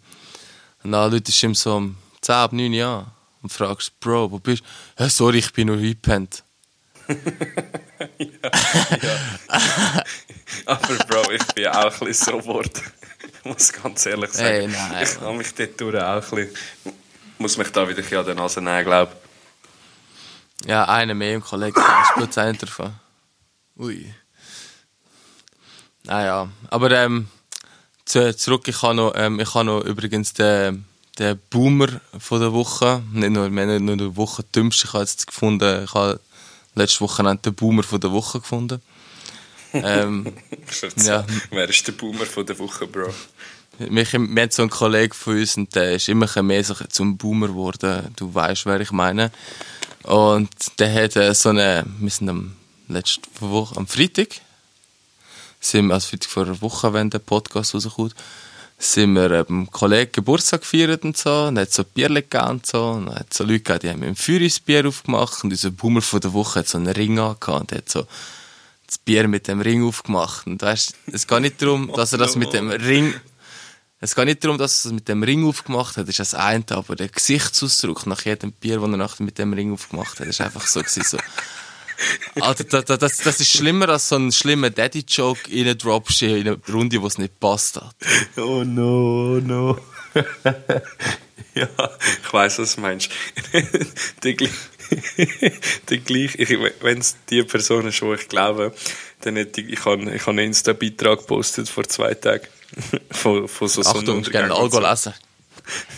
[0.83, 3.07] Und dann läutest du ihm so um 10 ab 9 Jahre
[3.43, 4.63] und fragst, Bro, wo bist
[4.97, 5.05] du?
[5.05, 6.43] Ja, sorry, ich bin noch eingepennt.
[7.09, 8.51] ja,
[9.03, 9.49] ja.
[10.67, 12.83] Aber Bro, ich bin auch ein bisschen so geworden.
[13.45, 14.49] Ich muss ganz ehrlich sagen.
[14.49, 16.49] Hey, nein, ich habe mich dort durch auch ein bisschen,
[17.39, 19.13] muss mich da wieder an den Nase nehmen, glaube
[20.67, 22.95] Ja, einer mehr im ist gut einer davon.
[23.77, 24.13] Ui.
[26.05, 27.29] Naja, aber ähm,
[28.05, 30.87] zurück, ich habe noch, ähm, ich habe noch übrigens den,
[31.19, 35.27] den Boomer von der Woche, nicht nur, nicht nur die Woche dümmste, ich habe jetzt
[35.27, 36.19] gefunden, ich habe
[36.75, 38.81] letzte Woche den Boomer von der Woche gefunden.
[39.73, 40.33] Ähm,
[40.97, 41.27] ja.
[41.51, 43.13] Wer ist der Boomer von der Woche, Bro?
[43.79, 47.17] Wir, wir haben so einen Kollegen von uns und der ist immer mehr so zum
[47.17, 48.13] Boomer geworden.
[48.17, 49.31] Du weißt, wer ich meine.
[50.03, 52.57] Und der hat äh, so eine, wir sind am
[52.89, 54.29] letzten Woche, am Freitag,
[55.61, 58.15] sind wir, also Freitag vor einer Woche, wenn der Podcast rauskommt,
[58.79, 62.91] sind wir einem Kollegen Geburtstag gefeiert und so, und hat so Bier gegeben und so,
[62.91, 66.01] und hat so Leute gehabt, die haben mit dem Feuer Bier aufgemacht, und unser Boomer
[66.01, 68.07] von der Woche hat so einen Ring angehabt, und hat so
[68.89, 70.47] das Bier mit dem Ring aufgemacht.
[70.47, 73.15] Und weißt, es geht nicht darum, dass er das mit dem Ring,
[74.01, 76.35] es geht nicht darum, dass er das mit dem Ring aufgemacht hat, das ist das
[76.35, 80.27] eine, aber der Gesichtsausdruck nach jedem Bier, das er nach mit dem Ring aufgemacht hat,
[80.27, 81.19] ist einfach so gewesen, so.
[82.41, 86.49] Alter, das, das, das ist schlimmer als so ein schlimmer Daddy-Joke in eine Dropship, in
[86.49, 87.95] eine Runde, wo es nicht passt hat.
[88.37, 89.79] Oh no, oh no.
[91.55, 91.69] ja,
[92.23, 93.11] ich weiß, was du meinst.
[95.87, 96.39] dann gleich,
[96.81, 98.73] wenn es die Person ist, die ich glaube,
[99.21, 102.47] dann hätte ich, ich habe ich hab einen Insta-Beitrag gepostet vor zwei Tagen.
[103.11, 105.15] von, von so Achtung, ich gerne Algo lesen.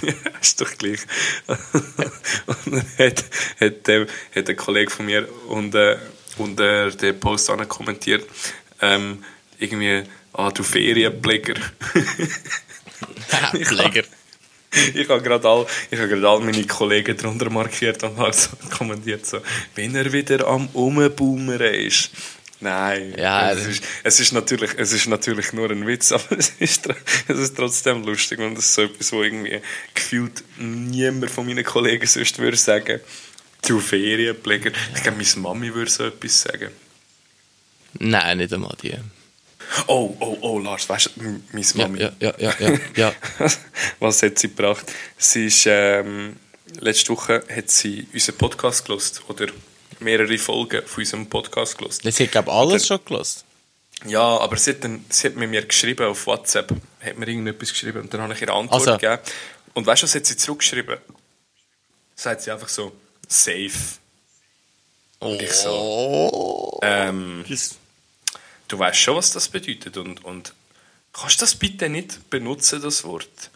[0.03, 1.00] ja, ist doch gleich.
[1.46, 3.24] und dann hat,
[3.61, 5.98] hat, der, hat ein Kollege von mir unter,
[6.38, 8.26] unter den Post kommentiert,
[8.81, 9.24] ähm,
[9.59, 11.55] irgendwie, ah, du Ferienpfleger.
[13.53, 14.05] Pfleger
[14.94, 19.40] ich habe gerade all, hab all meine Kollegen darunter markiert und habe so kommentiert, so,
[19.74, 22.11] wenn er wieder am Umboomern ist.
[22.62, 26.52] Nein, ja, es, ist, es, ist natürlich, es ist natürlich nur ein Witz, aber es
[26.59, 26.88] ist,
[27.26, 29.61] es ist trotzdem lustig und das ist so etwas, wo irgendwie
[29.94, 33.00] gefühlt niemand von meinen Kollegen sonst würde sagen,
[33.66, 34.72] du Ferienpfleger.
[34.94, 36.70] Ich glaube, meine Mami würde so etwas sagen.
[37.98, 38.94] Nein, nicht einmal die.
[39.87, 42.00] Oh, oh, oh, Lars, weißt du, meine Mami.
[42.00, 42.78] Ja, ja, ja, ja.
[42.96, 43.12] ja.
[44.00, 44.92] Was hat sie gebracht?
[45.16, 46.37] Sie ist, ähm,
[46.80, 49.46] letzte Woche hat sie unseren Podcast gelost oder
[50.00, 52.02] mehrere Folgen von unserem Podcast gelost.
[52.02, 53.44] Sie hat, glaube alles dann, schon gelost.
[54.06, 57.70] Ja, aber sie hat, dann, sie hat mit mir geschrieben auf WhatsApp, hat mir irgendetwas
[57.70, 58.98] geschrieben und dann habe ich ihre Antwort also.
[58.98, 59.20] gegeben.
[59.74, 60.98] Und weißt du, was hat sie zurückgeschrieben?
[62.16, 62.92] Sagt sie einfach so,
[63.28, 63.98] safe.
[65.20, 66.80] Und ich so, oh.
[66.83, 67.44] ähm,
[68.70, 69.96] du weißt schon, was das bedeutet.
[69.96, 70.54] Und, und
[71.12, 73.50] kannst du das bitte nicht benutzen, das Wort?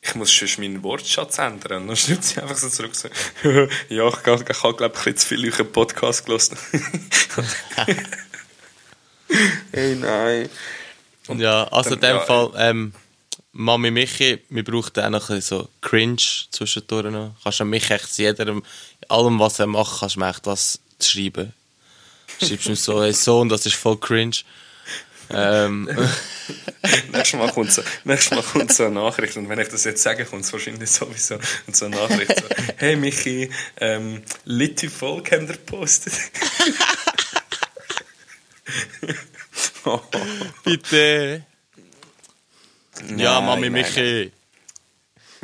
[0.00, 1.82] Ich muss schon meinen Wortschatz ändern.
[1.82, 3.08] Und dann schreibt sie einfach so zurück, so,
[3.88, 6.58] ja, ich, habe, ich habe, glaube ich, zu viel euren Podcast gelesen.
[9.72, 10.50] hey, nein.
[11.26, 12.92] Und ja, also in dem ja, Fall, ähm,
[13.52, 17.34] Mami Michi, wir brauchen auch noch ein so Cringe zwischendurch noch.
[17.42, 18.62] Kannst du mich echt jedem,
[19.08, 21.54] allem, was er macht, kannst du mir echt was schreiben.
[22.40, 24.38] Schreibst du so, hey Sohn, das ist voll cringe.
[25.30, 25.86] ähm,
[27.12, 30.02] nächstes, Mal kommt so, nächstes Mal kommt so eine Nachricht und wenn ich das jetzt
[30.02, 32.44] sage, kommt es wahrscheinlich sowieso und so eine Nachricht so,
[32.76, 36.12] hey Michi, ähm, Litti Volk haben wir gepostet.
[39.84, 40.00] oh.
[40.64, 41.44] Bitte.
[43.00, 44.32] Nein, ja, Mami nein, Michi.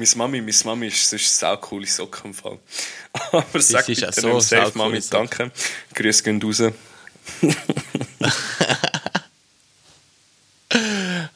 [0.00, 2.58] Meine Mami, meine Mami ist sonst eine coole Socke im Fall.
[3.32, 5.50] Aber sag bitte ja so safe, Mami, danke.
[5.94, 6.62] Grüße gehen raus.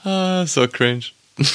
[0.04, 1.06] Ah, so cringe.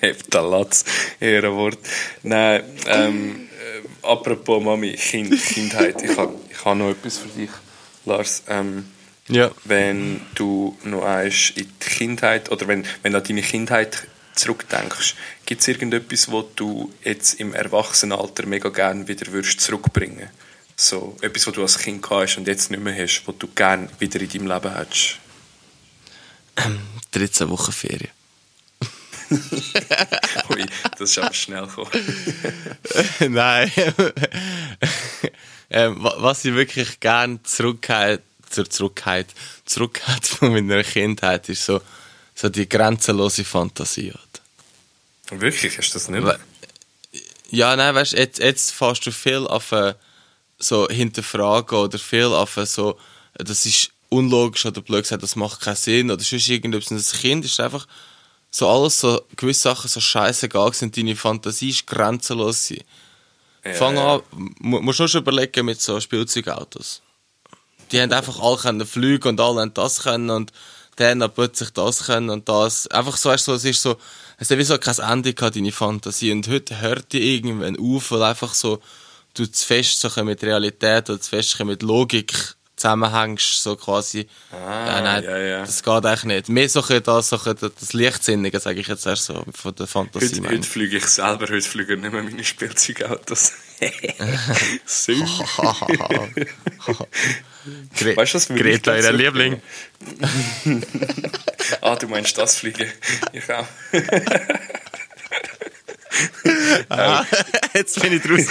[0.00, 0.84] Hebt der Latz,
[1.20, 1.78] Ehrenwort.
[2.22, 6.02] Nein, ähm, äh, apropos Mami, kind, Kindheit.
[6.02, 7.50] Ich habe ich ha noch etwas für dich,
[8.04, 8.42] Lars.
[8.48, 8.86] Ähm,
[9.28, 9.50] Ja.
[9.64, 14.08] wenn du noch in die Kindheit, oder wenn, wenn du an deine Kindheit
[14.38, 15.14] zurückdenkst,
[15.46, 20.28] gibt es irgendetwas, wo du jetzt im Erwachsenenalter mega gerne wieder würdest zurückbringen
[20.76, 23.88] So, etwas, was du als Kind hast und jetzt nicht mehr hast, was du gerne
[23.98, 25.18] wieder in deinem Leben hättest.
[27.12, 28.10] 13 Wochen Ferien.
[30.50, 30.64] Ui,
[30.98, 31.90] das ist aber schnell gekommen.
[33.34, 33.70] Nein.
[35.70, 39.26] ähm, wa- was ich wirklich gern zurückheit, zur Zurückheit,
[39.66, 41.80] zurückheit von meiner Kindheit ist so,
[42.34, 44.12] so die grenzenlose Fantasie.
[45.30, 46.24] Wirklich, hast du das nicht?
[46.24, 46.38] We-
[47.50, 49.94] Ja, nein, weißt du, jetzt, jetzt fährst du viel auf äh,
[50.58, 52.98] so hinterfragen oder viel auf äh, so,
[53.34, 56.90] das ist unlogisch oder blöd gesagt, das macht keinen Sinn oder sonst irgendetwas.
[56.90, 57.86] Und das Kind ist einfach
[58.50, 62.70] so alles, so gewisse Sachen so scheißegal sind, deine Fantasie ist grenzenlos.
[62.70, 64.14] Ja, Fang ja.
[64.16, 64.22] an,
[64.58, 67.02] mu- musst du schon überlegen mit so Spielzeugautos.
[67.92, 70.52] Die haben einfach alle können fliegen und alle haben das können und
[70.96, 72.86] dann plötzlich das können und das.
[72.88, 73.96] Einfach so, weißt du, so, es ist so,
[74.38, 76.32] es hat wie so kein Ende gehabt, deine Fantasie.
[76.32, 78.80] Und heute hört die irgendwann auf, weil einfach so,
[79.34, 82.32] du zu fest so mit Realität oder zu fest mit Logik
[82.76, 84.28] zusammenhängst, so quasi.
[84.52, 85.60] Ah, nein, ja, ja.
[85.60, 86.48] das geht eigentlich nicht.
[86.48, 90.40] Mehr so das, so das Lichtsinnige, sage ich jetzt erst so, von der Fantasie.
[90.40, 93.52] Heute, heute fliege ich selber, heute fliegen nicht mehr meine Spielzeugautos.
[97.96, 99.60] Gre Weißt du, was Greta, ihr Liebling.
[101.82, 102.90] Ah, du meinst das Fliegen?
[103.32, 103.66] Ich auch.
[106.88, 107.26] Ah,
[107.74, 108.46] jetzt bin ich draus.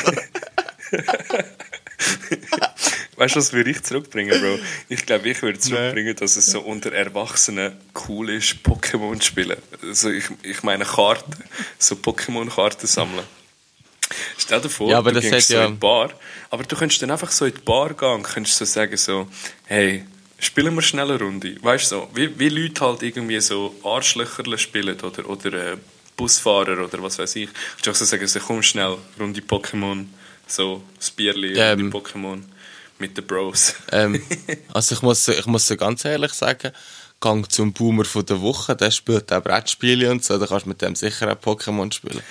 [3.16, 4.60] Weißt du, was würde ich zurückbringen, Bro?
[4.90, 7.76] Ich glaube, ich würde zurückbringen, dass es so unter Erwachsenen
[8.08, 9.58] cool ist, Pokémon zu spielen.
[9.82, 11.36] Also ich, ich meine Karten,
[11.80, 13.26] so Pokémon-Karten sammeln.
[14.38, 16.12] Stell dir vor, Ja, aber du das gehst so ja- in die Bar,
[16.50, 19.28] aber du könntest dann einfach so in die Bar gehen und könntest so sagen so,
[19.66, 20.06] hey,
[20.40, 21.56] spielen wir schnell eine Runde.
[21.62, 25.78] Weißt du, so, wie, wie Leute halt irgendwie so Arschlöcherle spielen oder, oder äh,
[26.16, 27.50] Busfahrer oder was weiß ich.
[27.50, 30.06] Du kannst auch so sagen, so, komm schnell, Runde Pokémon,
[30.48, 31.92] so das Bierli, Ähm.
[31.92, 32.42] Runde Pokémon
[33.00, 33.76] mit den Bros.
[33.92, 34.22] ähm,
[34.74, 36.72] also ich muss, ich muss ganz ehrlich sagen,
[37.20, 40.70] Gang zum Boomer von der Woche, der spielt auch Brettspiele und so, da kannst du
[40.70, 42.22] mit dem sicher auch Pokémon spielen.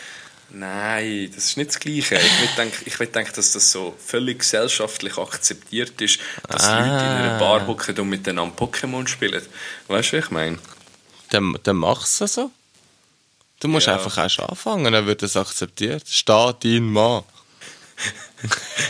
[0.58, 2.14] Nein, das ist nicht das Gleiche.
[2.16, 6.78] Ich will denken, ich will denken dass das so völlig gesellschaftlich akzeptiert ist, dass Ah.
[6.78, 9.42] Leute in einer Bar hocken und miteinander Pokémon spielen.
[9.88, 10.58] Weißt du, was ich meine?
[11.30, 12.50] Dann, dann machst du so.
[13.60, 13.94] Du musst Ja.
[13.94, 16.04] einfach erst anfangen, dann wird das akzeptiert.
[16.08, 17.22] Steh dein Mann.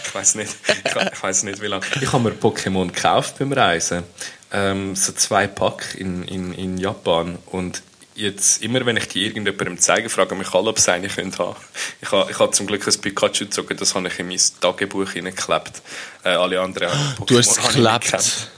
[0.06, 0.52] Ich weiß nicht,
[0.84, 1.84] ich, ich weiß nicht, wie lange.
[2.00, 4.02] Ich habe mir Pokémon gekauft beim Reisen.
[4.50, 7.38] Ähm, so zwei Pack in, in, in Japan.
[7.46, 7.82] Und
[8.16, 11.56] jetzt, immer wenn ich die irgendjemandem zeige, fragen mich alle, ob sie eine können haben.
[12.00, 15.10] Ich habe, ich habe zum Glück ein Pikachu gezogen, das habe ich in mein Tagebuch
[15.10, 15.82] hineingeklebt.
[16.24, 18.48] Äh, alle anderen Pokémon Du hast es geklebt.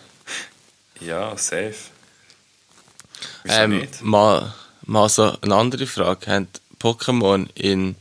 [1.00, 1.74] Ja, safe.
[3.44, 4.02] Wieso Ähm, nicht?
[4.02, 6.26] mal, mal so eine andere Frage.
[6.30, 6.48] Haben
[6.80, 7.94] Pokémon in.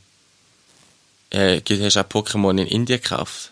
[1.29, 3.51] Äh, hast du auch Pokémon in Indien gekauft?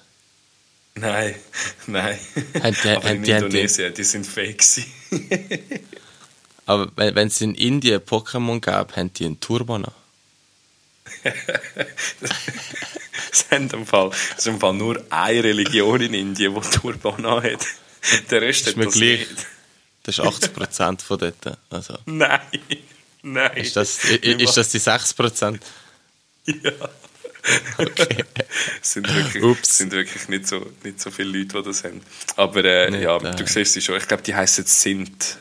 [0.96, 1.36] Nein,
[1.88, 2.18] nein.
[2.64, 4.64] Haben die- Aber haben in die- haben die- Indonesien, die sind fake.
[6.66, 9.94] Aber wenn es in Indien Pokémon gab, haben die einen Turban an.
[13.32, 17.66] Es im Fall, ist im Fall nur eine Religion in Indien, die Turban hat.
[18.30, 19.20] Der Rest Ist hat mir das gleich.
[19.20, 19.48] nicht.
[20.04, 21.58] Das ist 80% von dort.
[21.70, 22.40] Also, Nein,
[23.24, 23.58] nein.
[23.58, 25.60] ist, das, ist das die 6%?
[26.46, 26.72] Ja.
[28.82, 29.78] es sind wirklich, Ups.
[29.80, 32.02] sind wirklich nicht, so, nicht so viele Leute, die das haben.
[32.36, 33.36] Aber äh, Nicht, ja, äh.
[33.36, 33.98] du siehst sie schon.
[33.98, 35.38] Ich glaube, die heißen Sint.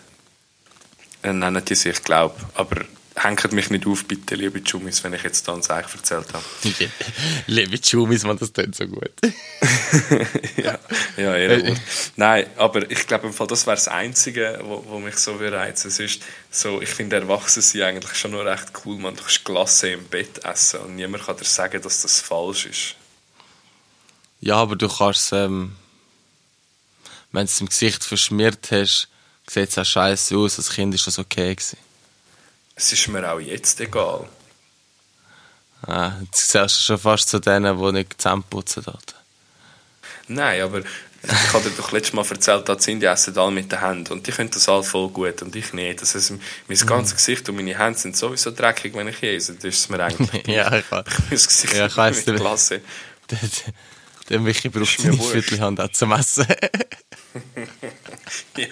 [1.24, 2.36] Äh, nennen die sich, ich glaube.
[2.54, 2.84] Aber
[3.16, 6.44] hängt mich nicht auf, bitte, liebe Jummis, wenn ich jetzt da ein Zeichen erzählt habe.
[7.46, 9.12] Liebe Chumis, man, das tut so gut.
[10.56, 10.78] ja,
[11.16, 11.80] ja Ehrenwort.
[12.16, 15.84] Nein, aber ich glaube, das wäre das Einzige, wo, wo mich so reizt.
[15.84, 18.98] Es ist so, ich finde, Erwachsene sind eigentlich schon noch recht cool.
[18.98, 22.66] Man, du kannst Glasse im Bett essen und niemand kann dir sagen, dass das falsch
[22.66, 22.96] ist.
[24.40, 25.76] Ja, aber du kannst ähm,
[27.34, 29.08] wenn du es im Gesicht verschmiert hast,
[29.48, 31.78] sieht es auch scheiße aus, als Kind ist das okay gewesen.
[32.74, 34.28] Es ist mir auch jetzt egal.
[35.86, 39.14] Ah, jetzt zählst du schon fast zu denen, die nicht zusammenputzen dort.
[40.28, 40.80] Nein, aber
[41.26, 44.26] ich habe dir doch letztes Mal erzählt, dass die essen alle mit den Händen und
[44.26, 46.02] die können das alle voll gut und ich nicht.
[46.02, 46.86] Das heißt, mein mhm.
[46.86, 49.54] ganzes Gesicht und meine Hände sind sowieso dreckig, wenn ich esse.
[49.54, 50.46] Das ist mir eigentlich...
[50.46, 51.04] ja, ich weiß.
[51.18, 52.80] Mein Gesicht ja, ich weiss, mit Klasse.
[53.30, 53.38] Der,
[54.28, 56.46] der Michi braucht seine Viertelhand auch zum Essen.
[58.56, 58.66] ja,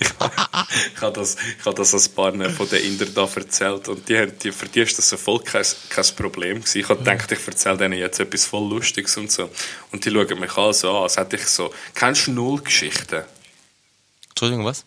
[0.00, 4.26] ich, habe das, ich habe das ein paar von den Indern da erzählt und die,
[4.42, 6.78] die, für die ist das so voll kein, kein Problem gewesen.
[6.78, 9.50] Ich habe gedacht, ich erzähle denen jetzt etwas voll Lustiges und so.
[9.92, 11.72] Und die schauen mich alle so an, als hätte ich so...
[11.94, 13.24] Kennst du Nullgeschichten?
[14.30, 14.84] Entschuldigung, was?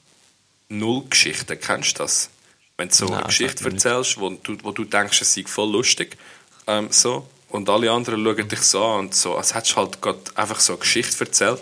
[0.70, 2.30] Nullgeschichten, kennst du das?
[2.78, 5.72] Wenn du so Nein, eine Geschichte erzählst, wo du, wo du denkst, es sei voll
[5.72, 6.18] lustig,
[6.66, 10.02] ähm, so, und alle anderen schauen dich so an und so, als hättest du halt
[10.02, 11.60] gerade einfach so eine Geschichte erzählt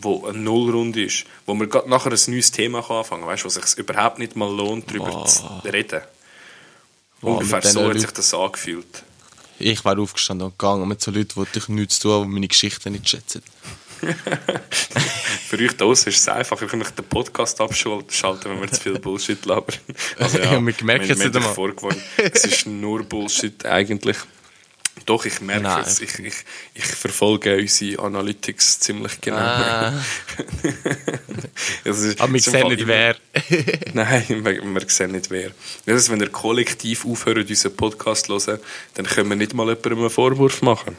[0.00, 3.48] wo eine Nullrunde ist, wo man nachher ein neues Thema kann anfangen kann, weißt, wo
[3.48, 5.24] sich überhaupt nicht mal lohnt, darüber oh.
[5.24, 6.02] zu reden.
[7.20, 9.02] Wow, Ungefähr so hat sich das angefühlt.
[9.58, 12.92] Ich wäre aufgestanden und gegangen mit so Leuten, die dich nichts tun, die meine Geschichten
[12.92, 13.42] nicht schätzen.
[15.48, 18.98] Für euch da ist es einfach, ich kann den Podcast abschalten, wenn wir zu viel
[19.00, 19.76] Bullshit labern.
[20.18, 21.56] Also ja, wir merken es nicht einmal.
[22.16, 24.16] Es ist nur Bullshit eigentlich.
[25.06, 25.84] Doch, ich merke Nein.
[25.86, 26.00] es.
[26.00, 26.34] Ich, ich,
[26.74, 29.38] ich verfolge unsere Analytics ziemlich genau.
[29.38, 29.92] Ah.
[32.18, 33.16] Aber wir sehen nicht wer.
[33.94, 35.50] Nein, wir, wir sehen nicht wer.
[35.86, 38.60] Das ist, wenn ihr kollektiv aufhört, unseren Podcast zu hören,
[38.94, 40.96] dann können wir nicht mal jemandem einen Vorwurf machen.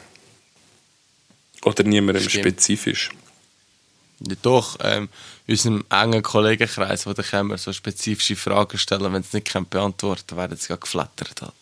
[1.62, 2.44] Oder niemandem Stimmt.
[2.44, 3.10] spezifisch.
[4.20, 5.08] Ja, doch, ähm,
[5.46, 10.36] in unserem engen Kollegenkreis, wo dann wir so spezifische Fragen stellen, wenn sie nicht beantworten
[10.36, 11.42] werden sie geflattert.
[11.42, 11.52] Halt.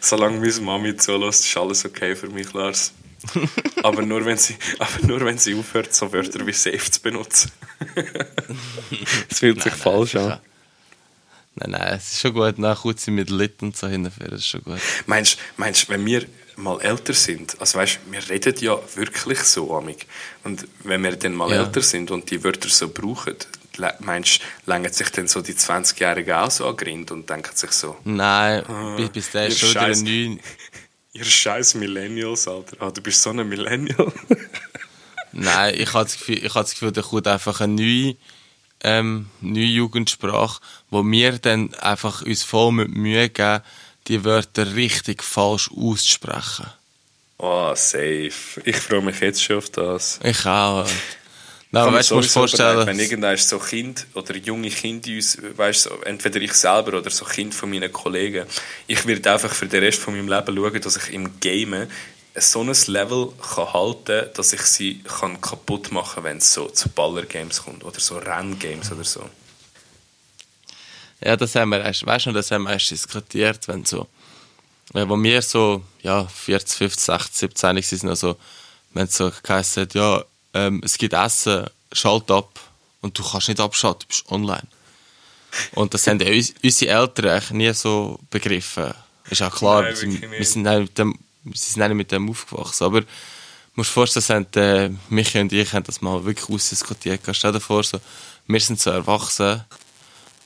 [0.00, 2.92] Solange meine Mami zulässt, ist alles okay für mich, Lars.
[3.82, 7.50] aber, nur, wenn sie, aber nur wenn sie aufhört, so Wörter wie safe zu benutzen.
[9.30, 10.40] Es fühlt sich nein, falsch nein, an.
[11.56, 12.58] Nein, nein, es ist schon gut.
[12.58, 14.78] Nach kurz mit Lit und so hinterher, das ist schon gut.
[15.06, 16.26] Meinst du, wenn wir
[16.56, 20.06] mal älter sind, also weißt, wir reden ja wirklich so, amig.
[20.44, 21.62] Und wenn wir dann mal ja.
[21.62, 23.36] älter sind und die Wörter so brauchen,
[24.00, 27.72] meinst du, längern sich denn so die 20-Jährigen auch so an Grind und denken sich
[27.72, 27.96] so?
[28.04, 30.40] Nein, ah, bis, bis der ist schon wieder neun.
[31.12, 32.76] Ihr scheiß Millennials, Alter.
[32.80, 34.12] Ah, du bist so ein Millennial.
[35.32, 38.16] Nein, ich habe das Gefühl, ich habe das Gefühl, da kommt einfach eine neue,
[38.82, 40.60] ähm, neue Jugendsprache,
[40.90, 43.62] wo wir dann einfach uns voll mit Mühe geben,
[44.08, 46.66] die Wörter richtig falsch auszusprechen.
[47.38, 48.60] Oh, safe.
[48.64, 50.20] Ich freue mich jetzt schon auf das.
[50.22, 50.88] Ich auch.
[51.74, 52.86] Nein, weißt, du, vorstellen.
[52.86, 57.24] Wenn irgendein so Kind oder junge Kind uns, weißt so, entweder ich selber oder so
[57.24, 58.46] Kind von meinen Kollegen,
[58.86, 61.88] ich werde einfach für den Rest von meinem Leben schauen, dass ich im Game
[62.36, 66.68] so ein Level kann halten dass ich sie kann kaputt machen kann, wenn es so
[66.68, 69.28] zu Baller-Games kommt oder so Renngames oder so.
[71.24, 74.08] Ja, das haben wir erst, weißt du, das haben wir erst diskutiert, wenn so,
[74.92, 78.36] wo wir so, ja, 40, 50, 60, 17 sind, also,
[78.92, 82.60] wenn es so geheißen ja, ähm, es gibt Essen, schalt ab
[83.00, 84.66] und du kannst nicht abschalten, du bist online.
[85.72, 86.28] Und das haben ja
[86.62, 88.94] unsere Eltern eigentlich nie so begriffen.
[89.30, 92.84] Ist auch klar, Nein, wir, wir, sind mit dem, wir sind nicht mit dem aufgewachsen,
[92.84, 93.06] aber du
[93.74, 97.20] musst dir vorstellen, äh, Michi und ich haben das mal wirklich ausdiskutiert.
[97.32, 98.00] Stell dir vor, so,
[98.46, 99.64] wir sind so erwachsen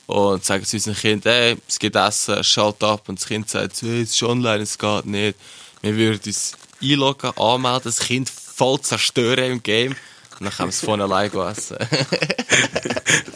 [0.07, 3.09] und sagen zu unseren Kindern, hey, es gibt Essen, schalt ab.
[3.09, 5.37] Und das Kind sagt, hey, es ist online, es geht nicht.
[5.81, 9.95] Wir würden uns einloggen, anmelden, das Kind voll zerstören im Game.
[10.37, 11.77] Und dann können wir es von allein essen.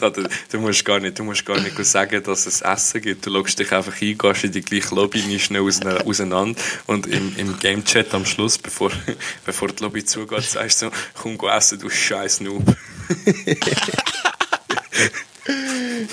[0.50, 3.24] du, musst gar nicht, du musst gar nicht sagen, dass es Essen gibt.
[3.24, 7.34] Du loggst dich einfach ein, gehst in die gleiche Lobby, nimmst schnell auseinander und im,
[7.36, 8.90] im Game-Chat am Schluss, bevor,
[9.46, 12.62] bevor die Lobby zugeht, sagst du so, komm, go essen, du scheiß Noob.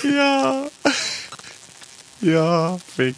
[0.02, 0.66] ja.
[2.22, 3.16] Ja, fix.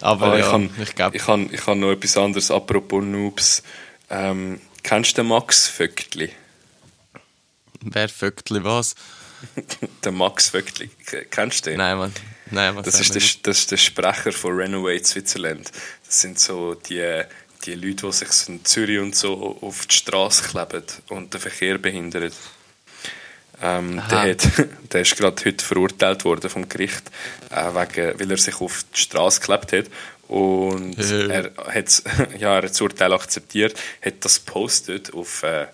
[0.00, 1.16] Aber, Aber ja, ich, kann, ich glaube...
[1.16, 3.62] Ich habe ich kann noch etwas anderes, apropos Noobs.
[4.08, 6.30] Ähm, kennst du den Max Vögtli?
[7.82, 8.94] Wer Vögtli was?
[10.04, 10.90] der Max Vögtli.
[11.30, 11.78] Kennst du den?
[11.78, 12.12] Nein, Mann.
[12.50, 15.70] Nein, das, ist der, das ist der Sprecher von Renovate Switzerland.
[16.04, 17.22] Das sind so die,
[17.64, 21.78] die Leute, die sich in Zürich und so auf die Straße kleben und den Verkehr
[21.78, 22.32] behindern.
[23.62, 24.48] Ähm, der, hat,
[24.92, 27.10] der ist gerade heute verurteilt worden vom Gericht,
[27.50, 29.86] äh, wegen, weil er sich auf die Straße geklebt hat.
[30.30, 32.02] Und er hat
[32.38, 35.66] ja, er hat das Urteil akzeptiert, hat das postet auf, äh,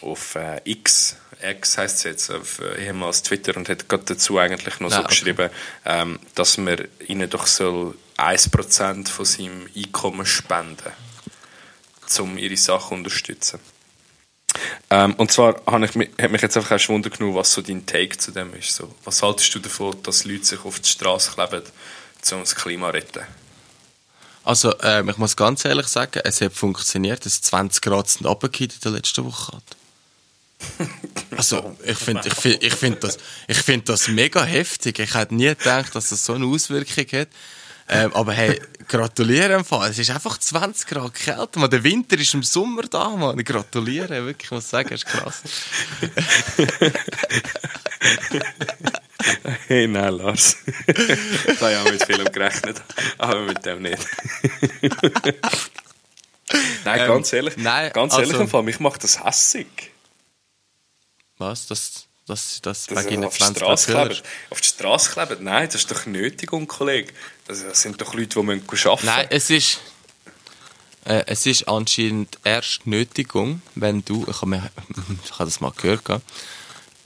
[0.00, 4.38] auf äh, X, X heißt es jetzt, auf äh, ehemals Twitter und hat gerade dazu
[4.38, 5.08] eigentlich noch Nein, so okay.
[5.08, 5.50] geschrieben,
[5.84, 10.92] ähm, dass man ihnen doch soll 1% von seinem Einkommen spenden,
[12.20, 13.58] um ihre Sachen zu unterstützen.
[14.88, 17.60] Ähm, und zwar habe ich, mich- hat mich jetzt einfach erst Wunder genommen, was so
[17.60, 18.76] dein Take zu dem ist.
[18.76, 21.62] So, was haltest du davon, dass Leute sich auf die Straße kleben,
[22.32, 23.45] um das Klima zu retten?
[24.46, 28.70] Also, ähm, ich muss ganz ehrlich sagen, es hat funktioniert, dass 20 Grad sind runtergefallen
[28.70, 29.58] in der letzten Woche.
[31.36, 34.98] Also, ich finde ich find, ich find das, ich find das mega heftig.
[35.00, 37.28] Ich hätte nie gedacht, dass das so eine Auswirkung hat.
[37.88, 39.90] Ähm, aber hey, gratuliere Fall.
[39.90, 41.60] Es ist einfach 20 Grad kälter.
[41.60, 43.38] Man, der Winter ist im Sommer da, man.
[43.38, 45.42] Ich gratuliere, wirklich, ich muss sagen, das ist krass.
[49.68, 50.58] Hey, nein, Lars.
[50.86, 52.82] da habe ich auch mit vielem gerechnet,
[53.18, 54.06] aber mit dem nicht.
[56.84, 59.66] nein, Ähm, ganz ehrlich, nein, ganz also- ehrlich, im Fall, mich macht das hässig.
[61.38, 61.66] Was?
[61.66, 64.22] Das, das, das, er den auf die 20 Straße.
[64.50, 65.44] Auf die Straße kleben?
[65.44, 67.12] Nein, das ist doch Nötigung, Kollege.
[67.46, 69.80] Das das sind doch Leute, die müssen arbeiten Nein, es ist,
[71.04, 74.56] äh, es ist anscheinend erst Nötigung, wenn du, ich habe
[75.24, 76.20] ich habe das mal gehört, gell?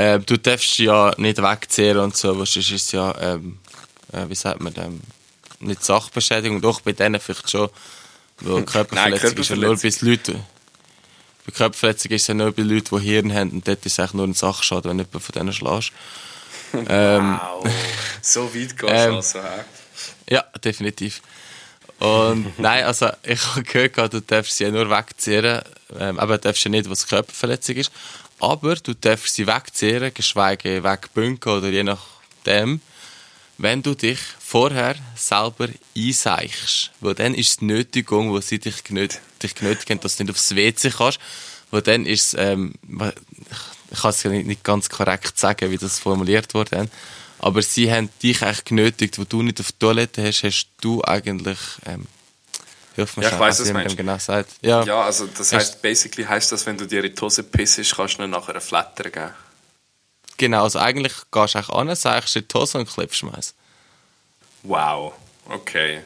[0.01, 3.59] Äh, du darfst ja nicht wegziehen und so, was ist es ja, ähm,
[4.12, 5.01] äh, wie sagt man dem,
[5.61, 7.68] nicht Sachbeschädigung, doch bei denen vielleicht schon,
[8.40, 10.34] weil Körperverletzung ist ja nur bis Leute,
[11.44, 14.01] bei Körperverletzung ist es ja nur bei Leuten, die Hirn haben und dort ist es
[14.01, 15.92] eigentlich nur ein Sachschaden, wenn du jemanden von denen schlägst.
[16.72, 17.68] Ähm, Wow,
[18.22, 19.40] so weit gehst du Ähm, also.
[19.40, 19.64] hä?
[20.28, 21.20] Ja, definitiv.
[21.98, 25.62] Und nein, also ich habe gehört, du darfst sie ja nur wegziehen,
[25.98, 27.90] ähm, aber du darfst ja nicht, was Körperverletzung ist,
[28.41, 32.80] aber du darfst sie wegziehen, geschweige wegbünken oder je nachdem,
[33.59, 36.91] wenn du dich vorher selber einseichst.
[37.01, 40.32] Weil dann ist es Nötigung, wo sie dich, genöt dich genötigt haben, dass du nicht
[40.32, 41.20] aufs WC kannst.
[41.70, 42.74] Weil dann ist es, ähm,
[43.91, 46.88] ich kann es nicht ganz korrekt sagen, wie das formuliert wurde.
[47.38, 51.03] Aber sie haben dich eigentlich genötigt, wo du nicht auf die Toilette hast, hast du
[51.05, 52.07] eigentlich, ähm,
[53.16, 54.51] mir Ja, ich weiss, was dem genau sagt.
[54.62, 57.96] Ja, Ja, also das heißt, basically heißt das, wenn du dir in die Hose pissest,
[57.96, 59.30] kannst du nachher einen Flatter geben.
[60.36, 60.62] genau.
[60.64, 63.55] Also eigentlich gehst du eigentlich an, sagst in die Hose und klebst meins.
[64.62, 65.12] Wow,
[65.48, 66.03] okay.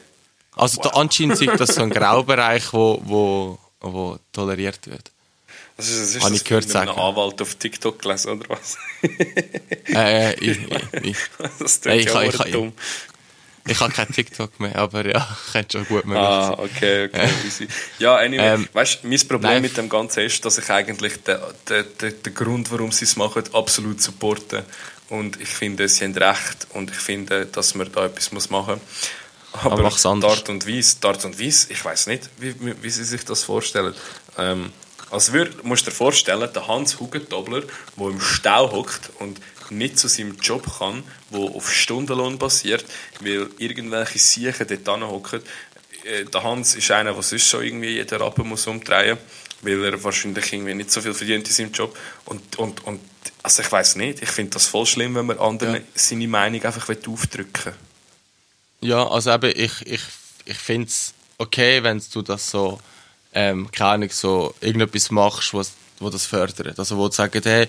[0.55, 5.11] Also da anscheinend ist das so ein Graubereich, wo, wo, wo toleriert wird.
[5.77, 6.89] Das ist, das ist Habe das ich gehört sagen.
[6.91, 8.77] Anwalt auf TikTok gelesen, oder was?
[9.89, 11.17] Äh, ich, ich, ich,
[11.59, 12.73] das Hey, klingt ich ja ich, ich dumm.
[13.67, 17.67] Ich habe kein TikTok mehr, aber ja, könnte schon gut möglich Ah, okay, okay, easy.
[17.99, 19.61] Ja, anyway, Ähm, weißt du, mein Problem nein.
[19.61, 21.37] mit dem Ganzen ist, dass ich eigentlich den,
[21.69, 24.65] den, den, den Grund, warum sie es machen, absolut supporte.
[25.09, 28.75] Und ich finde, sie haben recht und ich finde, dass man da etwas muss machen
[28.75, 29.63] muss.
[29.63, 30.39] Aber, mach's die anders.
[30.39, 33.43] Art und Weise, die Art und Weise, ich weiß nicht, wie, wie, sie sich das
[33.43, 33.93] vorstellen.
[34.37, 34.71] Ähm,
[35.11, 37.61] also würd, musst dir vorstellen, der Hans Hugentobler,
[37.95, 39.39] der im Stau hockt und
[39.71, 42.85] nicht zu seinem Job kann, der auf Stundenlohn basiert,
[43.21, 45.41] weil irgendwelche Siechen dort hocken.
[46.03, 49.17] Äh, Der Hans ist einer, der sonst schon irgendwie jeden Rappen muss umdrehen
[49.61, 51.97] weil er wahrscheinlich irgendwie nicht so viel verdient in seinem Job.
[52.25, 52.99] Und, und, und
[53.43, 55.81] also ich weiß nicht, ich finde das voll schlimm, wenn man anderen Ja.
[55.95, 57.73] seine Meinung einfach aufdrücken will.
[58.81, 60.01] Ja, also eben, ich, ich,
[60.45, 62.79] ich finde es okay, wenn du das so,
[63.33, 66.77] ähm, keine Ahnung, so irgendetwas machst, was, wo das fördert.
[66.77, 67.67] Also wo du sagst, hey,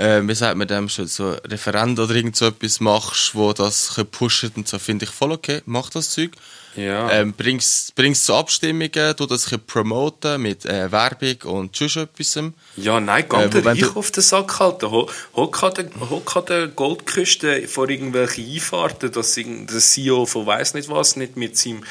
[0.00, 4.00] äh, wie sagt man dem schon, so Referent oder irgend so etwas machst, wo das
[4.10, 6.32] pushen und so, finde ich voll okay, mach das Zeug.
[6.76, 7.10] Ja.
[7.10, 12.38] Ähm, bring's, bring's zu Abstimmungen, tu das promoten mit äh, Werbung und sonst etwas.
[12.76, 14.88] Ja, nein, geh Äh, dir wo wenn ich du- auf den Sack halten.
[14.88, 20.46] Ho- Hock an der, hock an der Goldküste vor irgendwelchen Einfahrten, dass der CEO von
[20.46, 21.82] weiss nicht was nicht mit seinem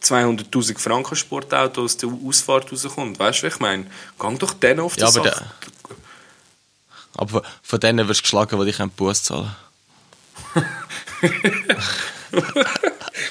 [0.00, 3.18] 200'000 Franken Sportauto aus der Ausfahrt rauskommt.
[3.18, 3.86] Weißt du, wie ich meine?
[4.20, 5.42] Geh doch denen auf den Ja, Sack.
[7.18, 9.54] Aber von- denen wirst du geschlagen, die dich Bus zahlen.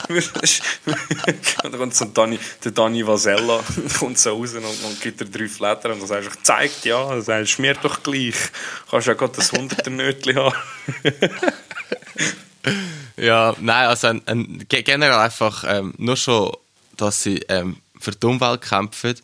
[0.09, 0.31] Und
[1.63, 3.61] dann kommt so Dani, der Dani Vasella
[3.99, 7.07] kommt so raus und, und gibt dir drei Flatter und dann sagst du, zeigt ja,
[7.09, 8.35] dann sagst du, mir doch gleich.
[8.89, 10.55] Kannst ja gerade das 100er Nötchen haben.
[13.15, 16.51] Ja, nein, also ein, ein, ge- generell einfach ähm, nur schon,
[16.97, 19.15] dass sie ähm, für die Umwelt kämpfen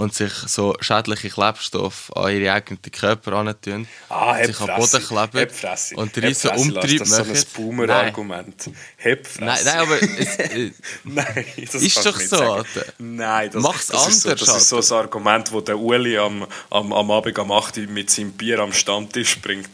[0.00, 5.06] und sich so schädliche Klebstoffe an ihre eigenen Körper antun, Ah, sich den Fresse, Boden
[5.06, 8.70] kleben und heb riesen Umtrieb Das ist so ein Boomer-Argument.
[8.96, 9.44] Heb Fresse.
[9.44, 10.70] Nein, nein, aber es, äh,
[11.04, 12.66] Nein, das Ist doch so, sagen.
[12.98, 16.16] Nein, das, Mach's das ist so, anders, Das ist so ein Argument, wo der Uli
[16.16, 19.70] am, am, am Abend am 8 Uhr mit seinem Bier am Stammtisch bringt.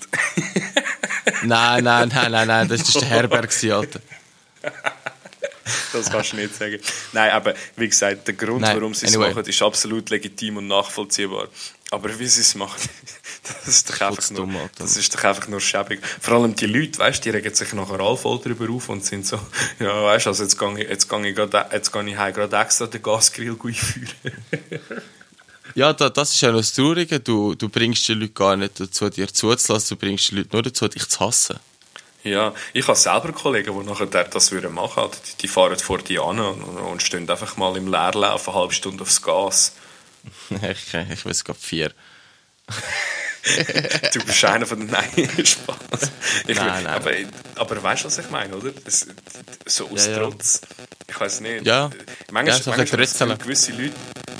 [1.42, 4.00] nein, nein, nein, nein, nein, das war der Herberg, Alter.
[5.92, 6.78] Das kannst du nicht sagen.
[7.12, 9.34] Nein, aber wie gesagt, der Grund, Nein, warum sie es anyway.
[9.34, 11.48] machen, ist absolut legitim und nachvollziehbar.
[11.90, 12.80] Aber wie sie es machen,
[13.42, 16.00] das ist doch einfach nur, dumm, das ist doch einfach nur schäbig.
[16.20, 19.26] Vor allem die Leute, weißt, die regen sich nachher alle voll drüber auf und sind
[19.26, 19.38] so,
[19.78, 22.56] ja, weißt, also jetzt gehe ich, jetzt gehe ich, grad, jetzt gehe ich heim gerade
[22.56, 24.10] extra den Gasgrill einführen.
[25.74, 27.20] Ja, da, das ist ja noch das Traurige.
[27.20, 29.96] Du, du bringst die Leute gar nicht dazu, dir zuzulassen.
[29.96, 31.58] Du bringst die Leute nur dazu, dich zu hassen.
[32.26, 36.18] Ja, ich habe selber Kollegen, die nachher das würden machen die, die fahren vor die
[36.18, 39.76] an und, stehen einfach mal im Leerlauf eine halbe Stunde aufs Gas.
[40.50, 41.92] ich, ich weiß gerade vier.
[44.12, 45.06] du bist einer von den Nein,
[45.44, 46.10] Spaß.
[46.48, 46.86] Ich nein, nein.
[46.86, 47.12] Aber,
[47.54, 48.72] aber weißt du, was ich meine, oder?
[48.72, 49.06] Das,
[49.64, 50.18] so aus Ja, ja.
[50.18, 50.62] Trotz.
[51.06, 51.64] Ich weiß nicht.
[51.64, 51.90] Ja.
[52.32, 53.94] Manchmal, Ja, so manchmal gewisse Leute,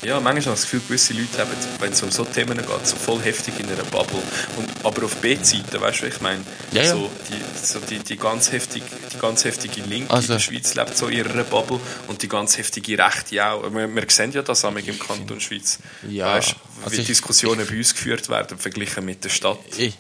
[0.07, 1.51] ja, manchmal habe ich das Gefühl, gewisse Leute haben,
[1.81, 4.23] wenn es um so Themen geht, so voll heftig in einer Bubble.
[4.57, 6.45] Und, aber auf B-Seite, weißt du, was ich meine?
[6.73, 6.93] Ja, ja.
[6.93, 8.83] So, die, so die, die, ganz heftig,
[9.13, 12.29] die ganz heftige Linke Also- in der Schweiz lebt so in ihrer Bubble und die
[12.29, 13.73] ganz heftige Rechte auch.
[13.75, 15.79] Wir, wir sehen ja das auch im Kanton Schweiz.
[16.09, 16.55] Ja, Weißt,
[16.85, 19.59] also wie ich- Diskussionen bei uns geführt werden, verglichen mit der Stadt.
[19.77, 19.95] Ich,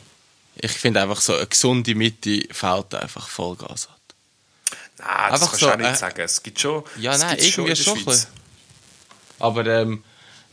[0.56, 3.94] ich finde einfach so, eine gesunde Mitte fehlt einfach Vollgas an.
[4.98, 6.20] Nein, das Einfach kannst so, du auch nicht äh, sagen.
[6.22, 6.82] Es gibt schon.
[6.98, 8.04] Ja, es nein, gibt's irgendwie in der schon Schweiz.
[8.20, 8.45] bisschen.
[9.38, 10.02] Aber ähm,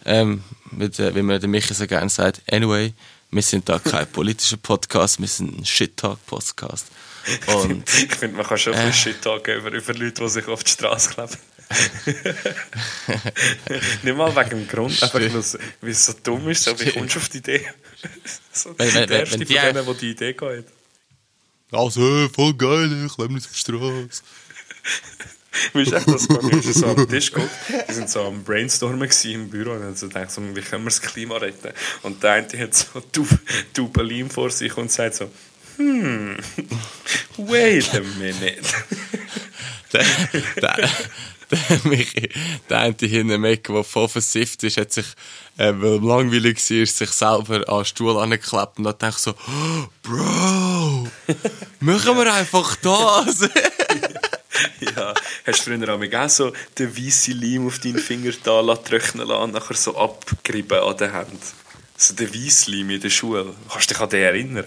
[0.06, 2.94] ähm, mit, äh, wie mir der Michi so gerne sagt, anyway,
[3.32, 6.88] wir sind da kein politischer Podcast, wir sind ein Shit-Talk-Podcast.
[7.48, 8.78] Und Ich finde, man kann schon Äh.
[8.78, 11.38] ein bisschen Shit talken über, über Leute, die sich auf die Straße kleben.
[14.04, 15.34] Nicht mal wegen dem Grund, einfach weil
[15.92, 16.96] es so dumm ist, so, wie Stimmt.
[16.96, 17.66] kommst du auf die Idee?
[18.52, 20.66] so, Wenn- wenn- der erste wenn von die- denen, der die Idee geht.
[21.72, 24.24] also, voll geil, ich lebe nicht auf der Straße.
[25.74, 29.50] Weißt echt, das wir sind so am Tisch geguckt, wir sind so am Brainstormen im
[29.50, 31.72] Büro und so gedacht, so, wie können wir das Klima retten?
[32.02, 33.40] Und der eine hat so Tube,
[33.74, 35.30] Tube Leim vor sich und sagt so,
[35.78, 36.36] hmm,
[37.38, 38.62] wait a minute.
[39.94, 40.06] der,
[40.60, 40.90] der,
[41.52, 42.30] der, Michi,
[42.70, 45.06] der eine hinten im Eck, der voll versifft ist, hat sich,
[45.58, 49.32] äh, weil ihm langweilig war, sich selber an den Stuhl angeklebt und hat gedacht so,
[49.32, 51.08] oh, Bro,
[51.80, 53.50] machen wir einfach das.
[54.96, 55.14] Ja,
[55.46, 59.44] hast du früher auch so den weißen Leim auf deinen Finger da lassen, trocknen lassen
[59.44, 61.42] und nachher so abgerieben an der Hand?
[61.98, 63.54] So der weiße Leim in der Schule.
[63.70, 64.66] Kannst du dich an den erinnern?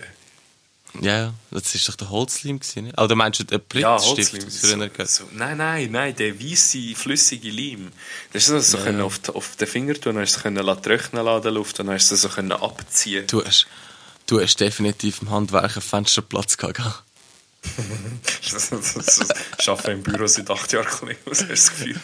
[1.01, 2.99] ja, ja, das war doch der Holzleim, gewesen, nicht?
[2.99, 4.33] Oder meinst du den Ja, Blitzstift?
[4.33, 4.45] Holzleim.
[4.45, 7.93] das früher So, so, nein, nein, nein, der weiße, flüssige Leim.
[8.33, 10.65] Das ist so, so können auf, auf den Finger tun, dann hast du es können
[10.65, 13.27] lassen, trocknen lassen in der Luft, dann hast du es so können abziehen.
[13.27, 13.67] Du hast,
[14.27, 17.03] du hast definitiv im Handwerk einen Fensterplatz gehabt.
[18.53, 19.19] Das, das, das,
[19.57, 22.01] das arbeite im Büro seit acht Jahren, Kollege, was hast du das Gefühl?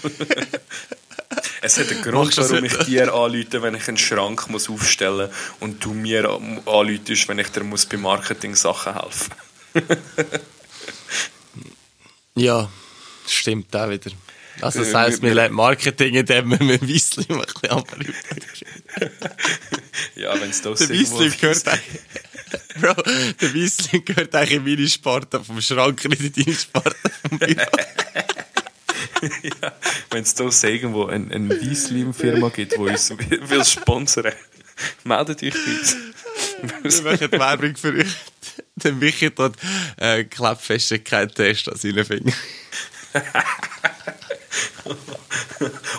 [1.63, 5.37] Es hat einen Grund, warum ich dir anrufe, wenn ich einen Schrank muss aufstellen muss
[5.61, 9.33] und du mir anrufst, wenn ich dir muss bei Marketing-Sachen helfen
[12.35, 12.69] Ja,
[13.29, 14.11] stimmt auch wieder.
[14.61, 18.15] Also das Äh, heisst, wir- lernen Marketing, indem wir mit Weisslim ein bisschen anrufen.
[20.15, 21.65] Ja, wenn es das Der Weisslim gehört.
[22.81, 26.97] Bro, der Weisslim gehört eigentlich in meine Sparte vom Schrank, nicht in deine Sparte
[27.29, 27.39] vom
[29.43, 29.73] ja,
[30.11, 34.33] Wenn es da irgendwo eine, eine Weisslim-Firma gibt, die uns will sponsern
[35.05, 35.97] meldet euch bei uns.
[36.83, 38.15] Wir machen die Werbung für euch.
[38.77, 39.55] Der Michi tut
[39.97, 42.35] äh, Klappfestigkeit-Test an seinen Fingern.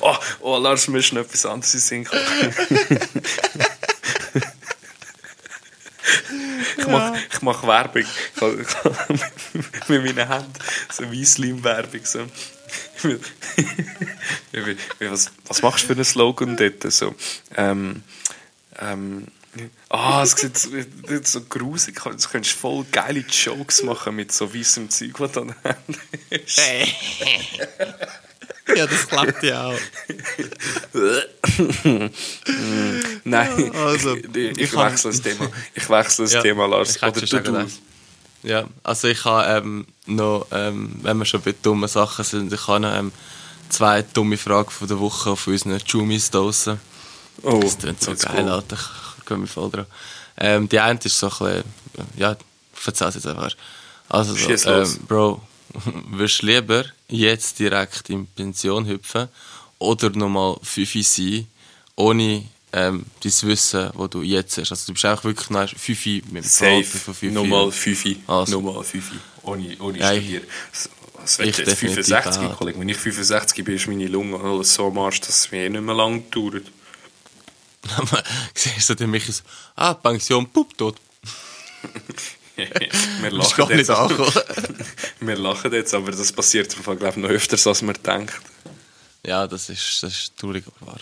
[0.01, 2.07] Oh, oh, Lars, mir ist noch etwas anderes in Sinn
[6.77, 8.03] Ich mache ich mach Werbung.
[8.35, 9.19] Ich habe- ich habe
[9.87, 10.53] mit meinen Händen
[10.91, 12.01] so Weisslim-Werbung.
[12.03, 12.25] So.
[15.09, 16.91] Was, was machst du für einen Slogan dort?
[16.91, 17.13] So,
[17.57, 18.01] ähm,
[18.79, 19.27] ähm,
[19.89, 20.69] ah, es sieht so,
[21.23, 22.15] so grusig aus.
[22.23, 26.01] Du könntest voll geile Jokes machen mit so weißem Zeug, was du Händen
[26.31, 26.59] hast.
[28.75, 29.79] ja, das klappt ja auch.
[33.23, 35.49] Nein, Also, ich, ich, ich wechsle das Thema.
[35.73, 37.01] Ich wechsle das Ja, Thema, Lars.
[37.01, 37.67] Oder du, du.
[38.43, 42.67] Ja, also ich habe ähm, noch, ähm, wenn wir schon bei dummen Sachen sind, ich
[42.67, 43.11] habe noch ähm,
[43.69, 46.79] zwei dumme Fragen von der Woche auf unseren Jumis draussen.
[47.41, 48.51] Oh, Das klingt so geil, go.
[48.51, 48.77] Alter.
[49.19, 49.85] Ich gehe mir voll drauf.
[50.37, 51.63] Ähm, die eine ist so ein bisschen,
[52.17, 52.35] ja,
[52.77, 53.55] ich erzähl's jetzt einfach.
[54.09, 55.41] Also, so, ähm, Bro,
[56.09, 59.27] würdest du lieber jetzt direkt in Pension hüpfen
[59.79, 61.47] oder nochmal 5 sein,
[61.95, 64.71] ohne ähm, dein Wissen, das du jetzt hast?
[64.71, 66.83] Also, du bist auch wirklich noch 5 mit dem Safe.
[66.83, 68.17] von 5 Nochmal Fifi.
[68.27, 68.59] Also.
[68.61, 69.15] Nochmal Fifi.
[69.43, 70.43] Ohne, ohne Ja, ich- Studieren.
[71.15, 72.57] Was wird ich jetzt definitiv 65, auch.
[72.57, 72.79] Kollege?
[72.79, 75.69] Wenn ich 65 bin, ist meine Lunge alles so am Arsch, dass es mir eh
[75.69, 76.65] nicht mehr lang dauert.
[78.53, 79.43] Siehst du, der Michi so,
[79.75, 80.97] ah, Pension, pup, tot.
[83.21, 84.31] wir, lachen jetzt, angekommen.
[85.19, 88.33] wir lachen jetzt, aber das passiert im Fall, glaube ich, noch öfters, als man denkt.
[89.25, 90.99] ja, das ist, das ist traurig, aber wahr.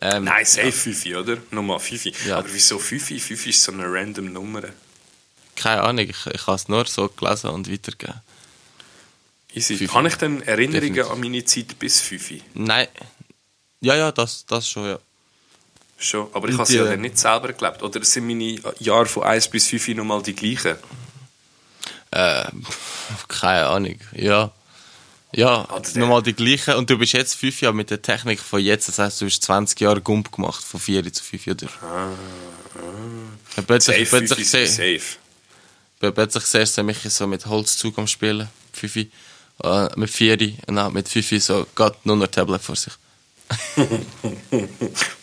[0.00, 1.38] Ähm, Nein, safe Fifi, oder?
[1.50, 2.12] Nochmal Fifi.
[2.26, 2.38] Ja.
[2.38, 3.18] Aber wieso Fifi?
[3.18, 4.62] Fifi ist so eine random Nummer.
[5.56, 8.20] Keine Ahnung, ich, ich habe es nur so gelesen und weitergegeben.
[9.54, 9.88] Easy.
[9.88, 11.10] Habe ich denn Erinnerungen Definitiv.
[11.10, 12.42] an meine Zeit bis Fifi?
[12.54, 12.86] Nein.
[13.80, 14.98] Ja, ja, das, das schon, ja.
[16.00, 16.28] Schon.
[16.32, 17.82] Aber ich habe sie ja dann nicht selber gelebt.
[17.82, 20.76] Oder sind meine Jahre von 1 bis 5 nochmal die gleichen?
[22.10, 22.44] Äh,
[23.26, 23.96] keine Ahnung.
[24.14, 24.50] Ja.
[25.32, 26.74] Ja, Also nochmal die gleichen.
[26.74, 28.88] Und du bist jetzt 5 Jahre mit der Technik von jetzt.
[28.88, 31.68] Das heisst, du hast 20 Jahre Gump gemacht, von 4 zu 5 Jahren.
[33.56, 36.12] Ja, plötzlich, Safe, plötzlich, 5 ist seh- safe.
[36.12, 38.48] plötzlich siehst du mich so mit Holzzug am Spielen.
[38.72, 39.08] 5 äh,
[39.96, 40.38] mit 4
[40.68, 42.92] und dann mit 5 so, geht nur noch Tablet vor sich.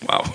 [0.07, 0.25] Wow.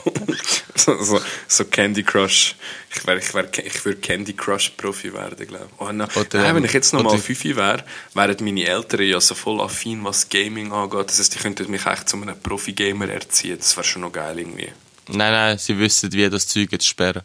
[0.75, 2.55] so, so, so Candy Crush.
[2.95, 5.81] Ich, wär, ich, wär, ich würde Candy Crush Profi werden, glaube ich.
[5.81, 6.05] Oh, no.
[6.17, 7.85] Oder, Nein, wenn ähm, ich jetzt nochmal 5 wäre,
[8.15, 11.09] wären meine Eltern ja so voll affin, was Gaming angeht.
[11.09, 13.59] Das heißt, die könnten mich echt zu einem Profi-Gamer erziehen.
[13.59, 14.73] Das wäre schon noch geil irgendwie.
[15.09, 17.23] Nein, nein, sie wissen, wie das Zeug jetzt sperren.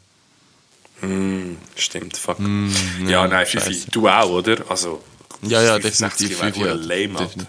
[1.02, 2.40] Hm, stimmt, fuck.
[2.40, 2.72] Mm,
[3.08, 4.58] ja, nein, Fifi, du auch, oder?
[4.70, 5.04] Also,
[5.42, 6.40] Ja, ja, 65 definitiv.
[6.62, 6.78] Jahre.
[6.80, 7.20] verdammt lame.
[7.28, 7.48] Definitiv.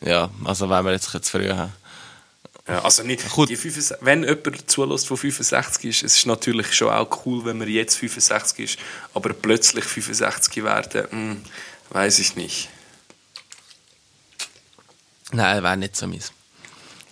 [0.00, 1.72] Ja, also wenn wir jetzt zu früh haben.
[2.66, 3.50] Ja, also nicht, Gut.
[3.50, 7.58] die 65, wenn jemand zulässt, der 65 ist, es ist natürlich schon auch cool, wenn
[7.58, 8.78] man jetzt 65 ist,
[9.12, 11.42] aber plötzlich 65 werden, hm,
[11.90, 12.70] weiß ich nicht.
[15.32, 16.32] Nein, wäre nicht so mies.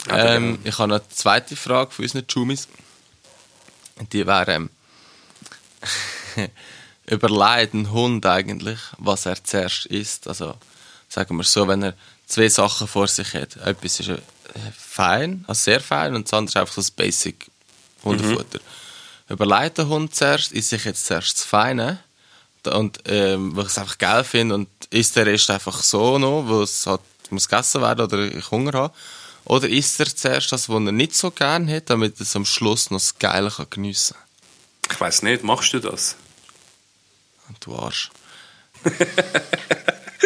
[0.09, 2.68] Ähm, ich habe noch eine zweite Frage von unseren Jumis.
[4.11, 4.70] Die wäre, ähm,
[7.07, 10.28] überlegt ein Hund eigentlich, was er zuerst isst?
[10.28, 10.55] Also,
[11.09, 11.94] sagen wir so, wenn er
[12.26, 13.57] zwei Sachen vor sich hat.
[13.57, 14.18] Etwas ist äh,
[14.93, 17.51] fein, also sehr fein, und das andere ist einfach so das Basic
[18.05, 18.61] Hundefutter.
[19.28, 22.01] Überlegt der Hund zuerst, isst sich jetzt zuerst das Feine,
[22.66, 26.45] und ähm, weil ich es einfach geil finde und isst der Rest einfach so noch,
[26.47, 28.95] weil es halt muss gegessen werden oder ich Hunger habe.
[29.45, 32.45] Oder isst er zuerst das, was er nicht so gerne hat, damit er es am
[32.45, 34.16] Schluss noch das Geile kann geniessen
[34.88, 36.16] Ich weiß nicht, machst du das?
[37.47, 37.57] kann.
[37.61, 38.11] Du Arsch.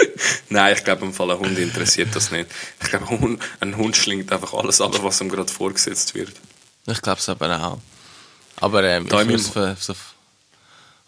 [0.48, 2.50] Nein, ich glaube, im Fall ein Hund interessiert das nicht.
[2.82, 6.32] Ich glaube, ein Hund, schlingt einfach alles ab, was ihm gerade vorgesetzt wird.
[6.86, 7.78] Ich glaube es aber auch.
[8.56, 9.94] Aber ähm, Da ich für, so,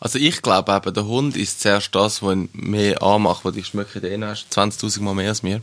[0.01, 3.64] also ich glaube eben, der Hund ist zuerst das, was ihn mehr anmacht, was die
[3.64, 4.47] Schmöcke drin hast.
[4.53, 5.62] 20'000 Mal mehr als mir.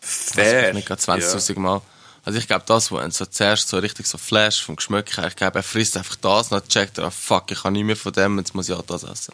[0.00, 0.64] Fair.
[0.64, 1.82] Also nicht gerade 20'000 Mal.
[2.24, 5.28] Also ich glaube, das, was ihn so zuerst so richtig so flash vom Geschmack her,
[5.28, 7.96] ich glaube, er frisst einfach das, dann checkt er, ah, fuck, ich kann nicht mehr
[7.96, 9.32] von dem, jetzt muss ich auch das essen.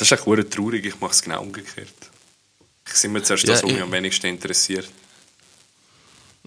[0.00, 1.88] Das ist echt traurig, ich mache es genau umgekehrt.
[2.88, 4.88] Ich sehe mir zuerst Ja, das, was ich- mich am wenigsten interessiert.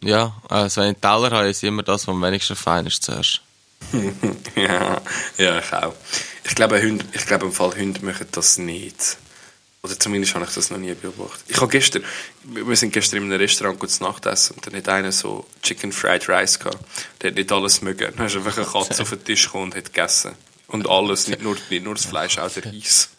[0.02, 3.42] Ja, also wenn ich Teller habe, ist immer das, was am wenigsten fein ist zuerst.
[4.56, 5.02] ja,
[5.38, 5.94] ja, ich auch.
[6.44, 9.18] Ich glaube, Hunde, ich glaube, im Fall Hunde machen das nicht.
[9.82, 11.44] Oder zumindest habe ich das noch nie beobachtet.
[11.48, 12.04] Ich habe gestern,
[12.44, 16.28] wir sind gestern in einem Restaurant kurz Nachtessen und dann hat einer so Chicken Fried
[16.30, 16.80] Rice gehabt.
[17.22, 18.14] Der hat nicht alles mögen.
[18.16, 20.36] Dann ist einfach eine Katze auf den Tisch gekommen und hat gegessen.
[20.68, 23.10] Und alles, nicht nur, nicht nur das Fleisch, auch der Reis.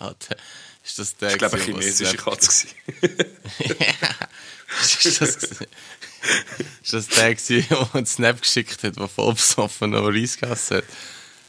[0.00, 0.36] Alter,
[0.84, 2.68] ist das der Ich glaube, eine chinesische Katze.
[5.04, 10.38] ist, das, ist das der der einen Snap geschickt hat, der voll besoffen noch Reis
[10.38, 10.84] gegessen hat?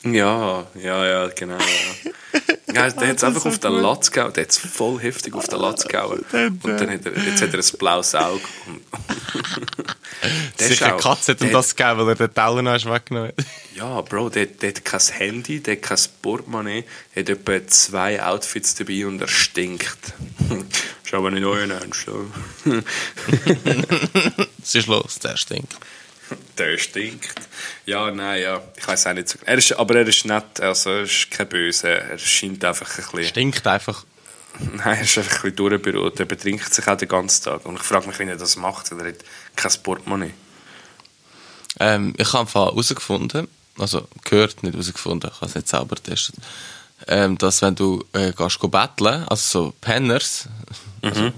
[0.03, 1.57] Ja, ja, ja, genau.
[1.57, 2.11] Ja.
[2.73, 4.31] Ja, der hat es einfach auf den Latz gehauen.
[4.31, 6.23] Der hat es voll heftig auf den Latz gehauen.
[6.31, 8.39] Und dann hat er, jetzt hat er ein blaues Auge.
[8.65, 8.79] Und
[10.57, 12.85] Der ist Sicher eine auch- Katze hat ihm das gegeben, weil er den Teller noch
[12.93, 13.45] weggenommen hat.
[13.75, 18.75] Ja, Bro, der, der hat kein Handy, der hat kein Portemonnaie, hat etwa zwei Outfits
[18.75, 20.13] dabei und er stinkt.
[21.03, 22.07] Ist aber nicht euer Ernst.
[24.59, 25.19] Was ist los?
[25.19, 25.75] Der stinkt.
[26.57, 27.33] Der stinkt.
[27.85, 28.61] Ja, nein, ja.
[28.77, 29.39] Ich weiß auch nicht so.
[29.45, 31.89] Er ist, aber er ist nett, also er ist kein Böse.
[31.89, 33.25] Er scheint einfach ein bisschen.
[33.25, 34.05] Stinkt einfach.
[34.59, 36.19] Nein, er ist einfach ein bisschen durchberuht.
[36.19, 37.65] Er betrinkt sich auch den ganzen Tag.
[37.65, 38.91] Und ich frage mich, wie er das macht.
[38.91, 39.15] Er hat
[39.55, 40.33] kein Portemonnaie.
[41.79, 46.35] Ähm, ich habe herausgefunden, also gehört, nicht herausgefunden, ich habe es nicht selber getestet,
[47.07, 50.49] ähm, dass wenn du äh, gehst betteln, also so Penners,
[51.01, 51.31] also,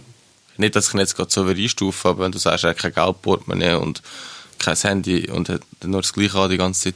[0.57, 2.93] nicht, dass ich ihn jetzt gerade so einstufe, aber wenn du sagst, er hat kein
[2.93, 4.01] Geld, Portemonnaie und
[4.59, 6.95] kein Handy und hat nur das Gleiche an die ganze Zeit,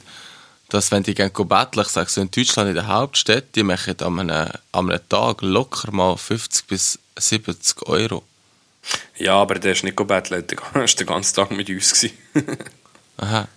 [0.69, 3.95] dass wenn die gehen betteln, ich sage so in Deutschland in der Hauptstadt, die machen
[4.01, 4.29] an einem,
[4.71, 8.23] an einem Tag locker mal 50 bis 70 Euro.
[9.17, 10.51] Ja, aber der ist nicht gebettet.
[10.51, 11.93] Der war den ganzen Tag mit uns.
[11.93, 12.17] gewesen.
[13.17, 13.47] Aha.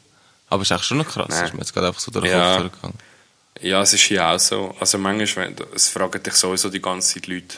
[0.49, 1.45] Aber ist eigentlich schon noch krass, Nein.
[1.45, 2.53] ist mir jetzt gerade einfach so durch den Ja.
[2.57, 2.99] Kopf durchgegangen.
[3.61, 4.75] Ja, es ist hier auch so.
[4.81, 7.57] Also manchmal, wenn, es fragen dich sowieso die ganze Zeit Leute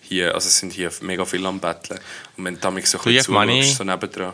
[0.00, 2.00] hier, also es sind hier mega viele am Betteln.
[2.36, 4.32] Und wenn du damit so ein bisschen zuschaust, so nebendran.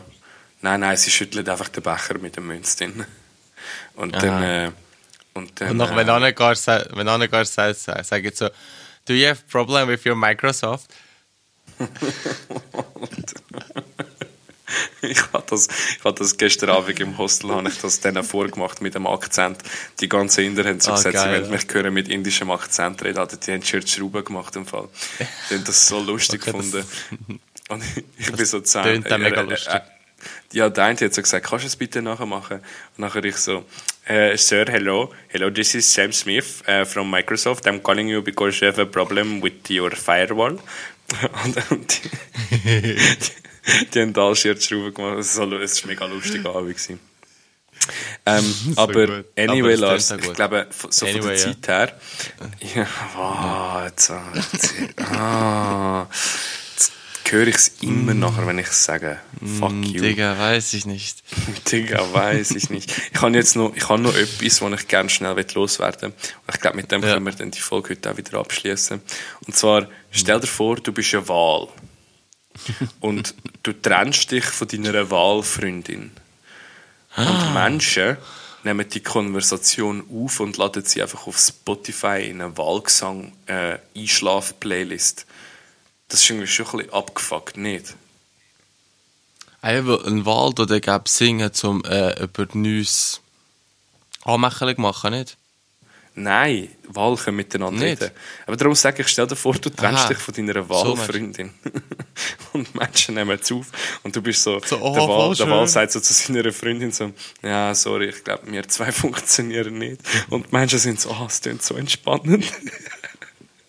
[0.61, 3.05] Nein, nein, sie schüttelt einfach den Becher mit dem Münz drin.
[3.95, 4.71] Und dann, äh,
[5.33, 8.39] und dann, Und noch, wenn äh, einer gar sagt, wenn einer gar sagt, sag jetzt
[8.39, 8.49] so,
[9.07, 10.89] do you have problem with your Microsoft?
[15.01, 18.81] ich habe das, ich hab das gestern Abend im Hostel habe ich das denen vorgemacht
[18.81, 19.57] mit dem Akzent.
[19.99, 21.57] Die ganzen Inder haben so Ah, gesagt, geil, sie wollen ja.
[21.57, 23.17] mich hören mit indischem Akzent reden.
[23.19, 24.87] Also die haben schon Schrauben gemacht im Fall.
[25.49, 27.41] Die haben das so lustig Okay, das- gefunden.
[27.69, 27.83] Und
[28.17, 28.83] ich bin so zehn.
[28.83, 29.73] tönt dann mega lustig.
[29.73, 29.85] Er,
[30.53, 32.57] Ja, der eine hat so gesagt, kannst du es bitte nachher machen?
[32.57, 33.65] Und nachher ich so,
[34.09, 35.13] uh, Sir, hello.
[35.29, 37.67] Hello, this is Sam Smith uh, from Microsoft.
[37.67, 40.57] I'm calling you because you have a problem with your firewall.
[41.43, 45.19] und, und die, die, die, haben da Scherzschrauben gemacht.
[45.19, 46.75] Es war mega lustig Abend.
[48.25, 49.25] Ähm, aber gut.
[49.35, 51.93] anyway, aber Lars, ich glaube, so anyway, von der Zeit
[52.61, 52.67] ja.
[52.75, 56.07] her, ja, oh, jetzt, jetzt, ah,
[57.29, 59.19] höre ich es immer nachher, wenn ich es sage.
[59.59, 60.01] Fuck mm, you.
[60.01, 61.23] Digga, weiß ich nicht.
[61.71, 62.93] Digga, weiß ich nicht.
[63.13, 66.09] Ich habe jetzt noch, ich habe noch etwas, was ich gerne schnell loswerden will.
[66.47, 67.13] Und ich glaube, mit dem ja.
[67.13, 69.01] können wir dann die Folge heute auch wieder abschließen.
[69.45, 71.67] Und zwar, stell dir vor, du bist eine Wahl.
[72.99, 76.11] und du trennst dich von deiner Wahlfreundin.
[77.17, 77.51] Und ah.
[77.53, 78.17] Menschen
[78.63, 83.77] nehmen die Konversation auf und laden sie einfach auf Spotify in eine Wahlgesang äh.
[86.11, 87.95] Das ist irgendwie schon ein bisschen abgefuckt, nicht?
[89.61, 93.21] Einfach ein Wald oder gab singen zum äh, über Neues
[94.25, 95.37] anmächerlich machen, nicht?
[96.13, 98.01] Nein, Walchen miteinander Nicht.
[98.01, 98.11] reden.
[98.45, 100.07] Aber darum sage ich, stell dir vor, du trennst Aha.
[100.09, 101.53] dich von deiner Wahlfreundin.
[101.63, 101.69] So
[102.57, 103.67] und Menschen nehmen es auf.
[104.03, 106.91] Und du bist so, so oh, der, Wahl, der Wahl sagt so zu seiner Freundin
[106.91, 110.01] so, ja, sorry, ich glaube, wir zwei funktionieren nicht.
[110.29, 112.43] Und Menschen sind so, ah, oh, es klingt so entspannend.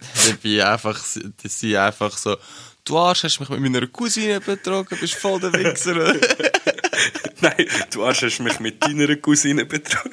[0.26, 1.00] Dabei einfach,
[1.42, 2.36] das sind einfach so,
[2.84, 5.94] du Arsch, hast mich mit meiner Cousine betrogen, bist voll der Wichser.
[7.40, 10.12] Nein, du Arsch, hast mich mit deiner Cousine betrogen.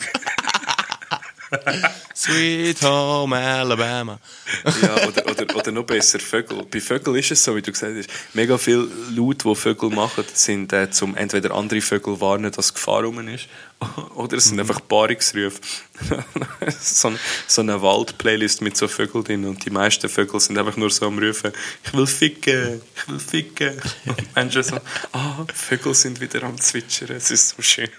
[2.15, 4.19] Sweet Home Alabama.
[4.81, 6.63] ja, oder, oder, oder noch besser, Vögel.
[6.69, 10.25] Bei Vögeln ist es so, wie du gesagt hast, mega viel Laut, die Vögel machen,
[10.33, 13.47] sind äh, zum entweder andere Vögel warnen, dass Gefahr rum ist,
[14.15, 14.61] oder es sind mhm.
[14.61, 15.59] einfach Paarungsrufe.
[16.79, 17.13] so,
[17.47, 21.07] so eine Wald-Playlist mit so Vögeln drin und die meisten Vögel sind einfach nur so
[21.07, 21.51] am Rufen,
[21.83, 23.81] ich will ficken, ich will ficken.
[24.05, 24.77] Und Menschen so,
[25.13, 27.89] ah, Vögel sind wieder am Zwitschern, es ist so schön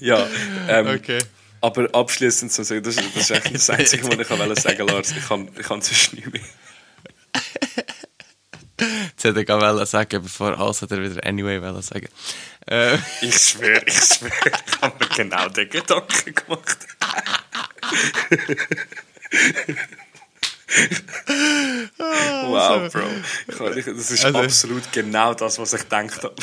[0.00, 0.26] ja,
[0.68, 1.18] ähm, okay.
[1.60, 4.28] Aber abschließend zu sagen, das, das ist eigentlich das Einzige, was ich
[4.62, 5.12] sagen wollte, Lars.
[5.12, 6.42] Ich kann, ich kann sonst nicht mehr.
[8.78, 12.08] Jetzt hätte ich auch sagen, bevor alles hat er wieder anyway sagen.
[12.66, 12.98] Äh.
[13.22, 16.78] Ich schwöre, ich schwöre, ich habe mir genau den Gedanken gemacht.
[21.98, 23.70] Wow, Bro.
[23.70, 26.34] Das ist also, absolut genau das, was ich gedacht habe.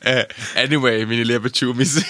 [0.00, 2.02] äh, anyway, meine lieben Chumis.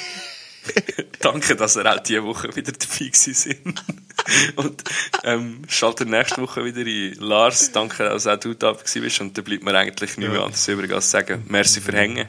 [1.21, 3.83] Danke, dass ihr auch diese Woche wieder dabei sind.
[4.57, 4.85] und
[5.25, 7.15] ähm, schaltet nächste Woche wieder ein.
[7.21, 9.21] Lars, danke, dass auch du da bist.
[9.21, 12.29] Und da bleibt mir eigentlich nicht mehr anderes übrig als sagen, merci für Hängen.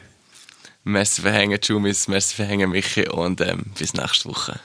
[0.84, 3.08] Merci für Hängen, Chumis, merci für Hängen, Michi.
[3.08, 4.60] Und ähm, bis nächste Woche.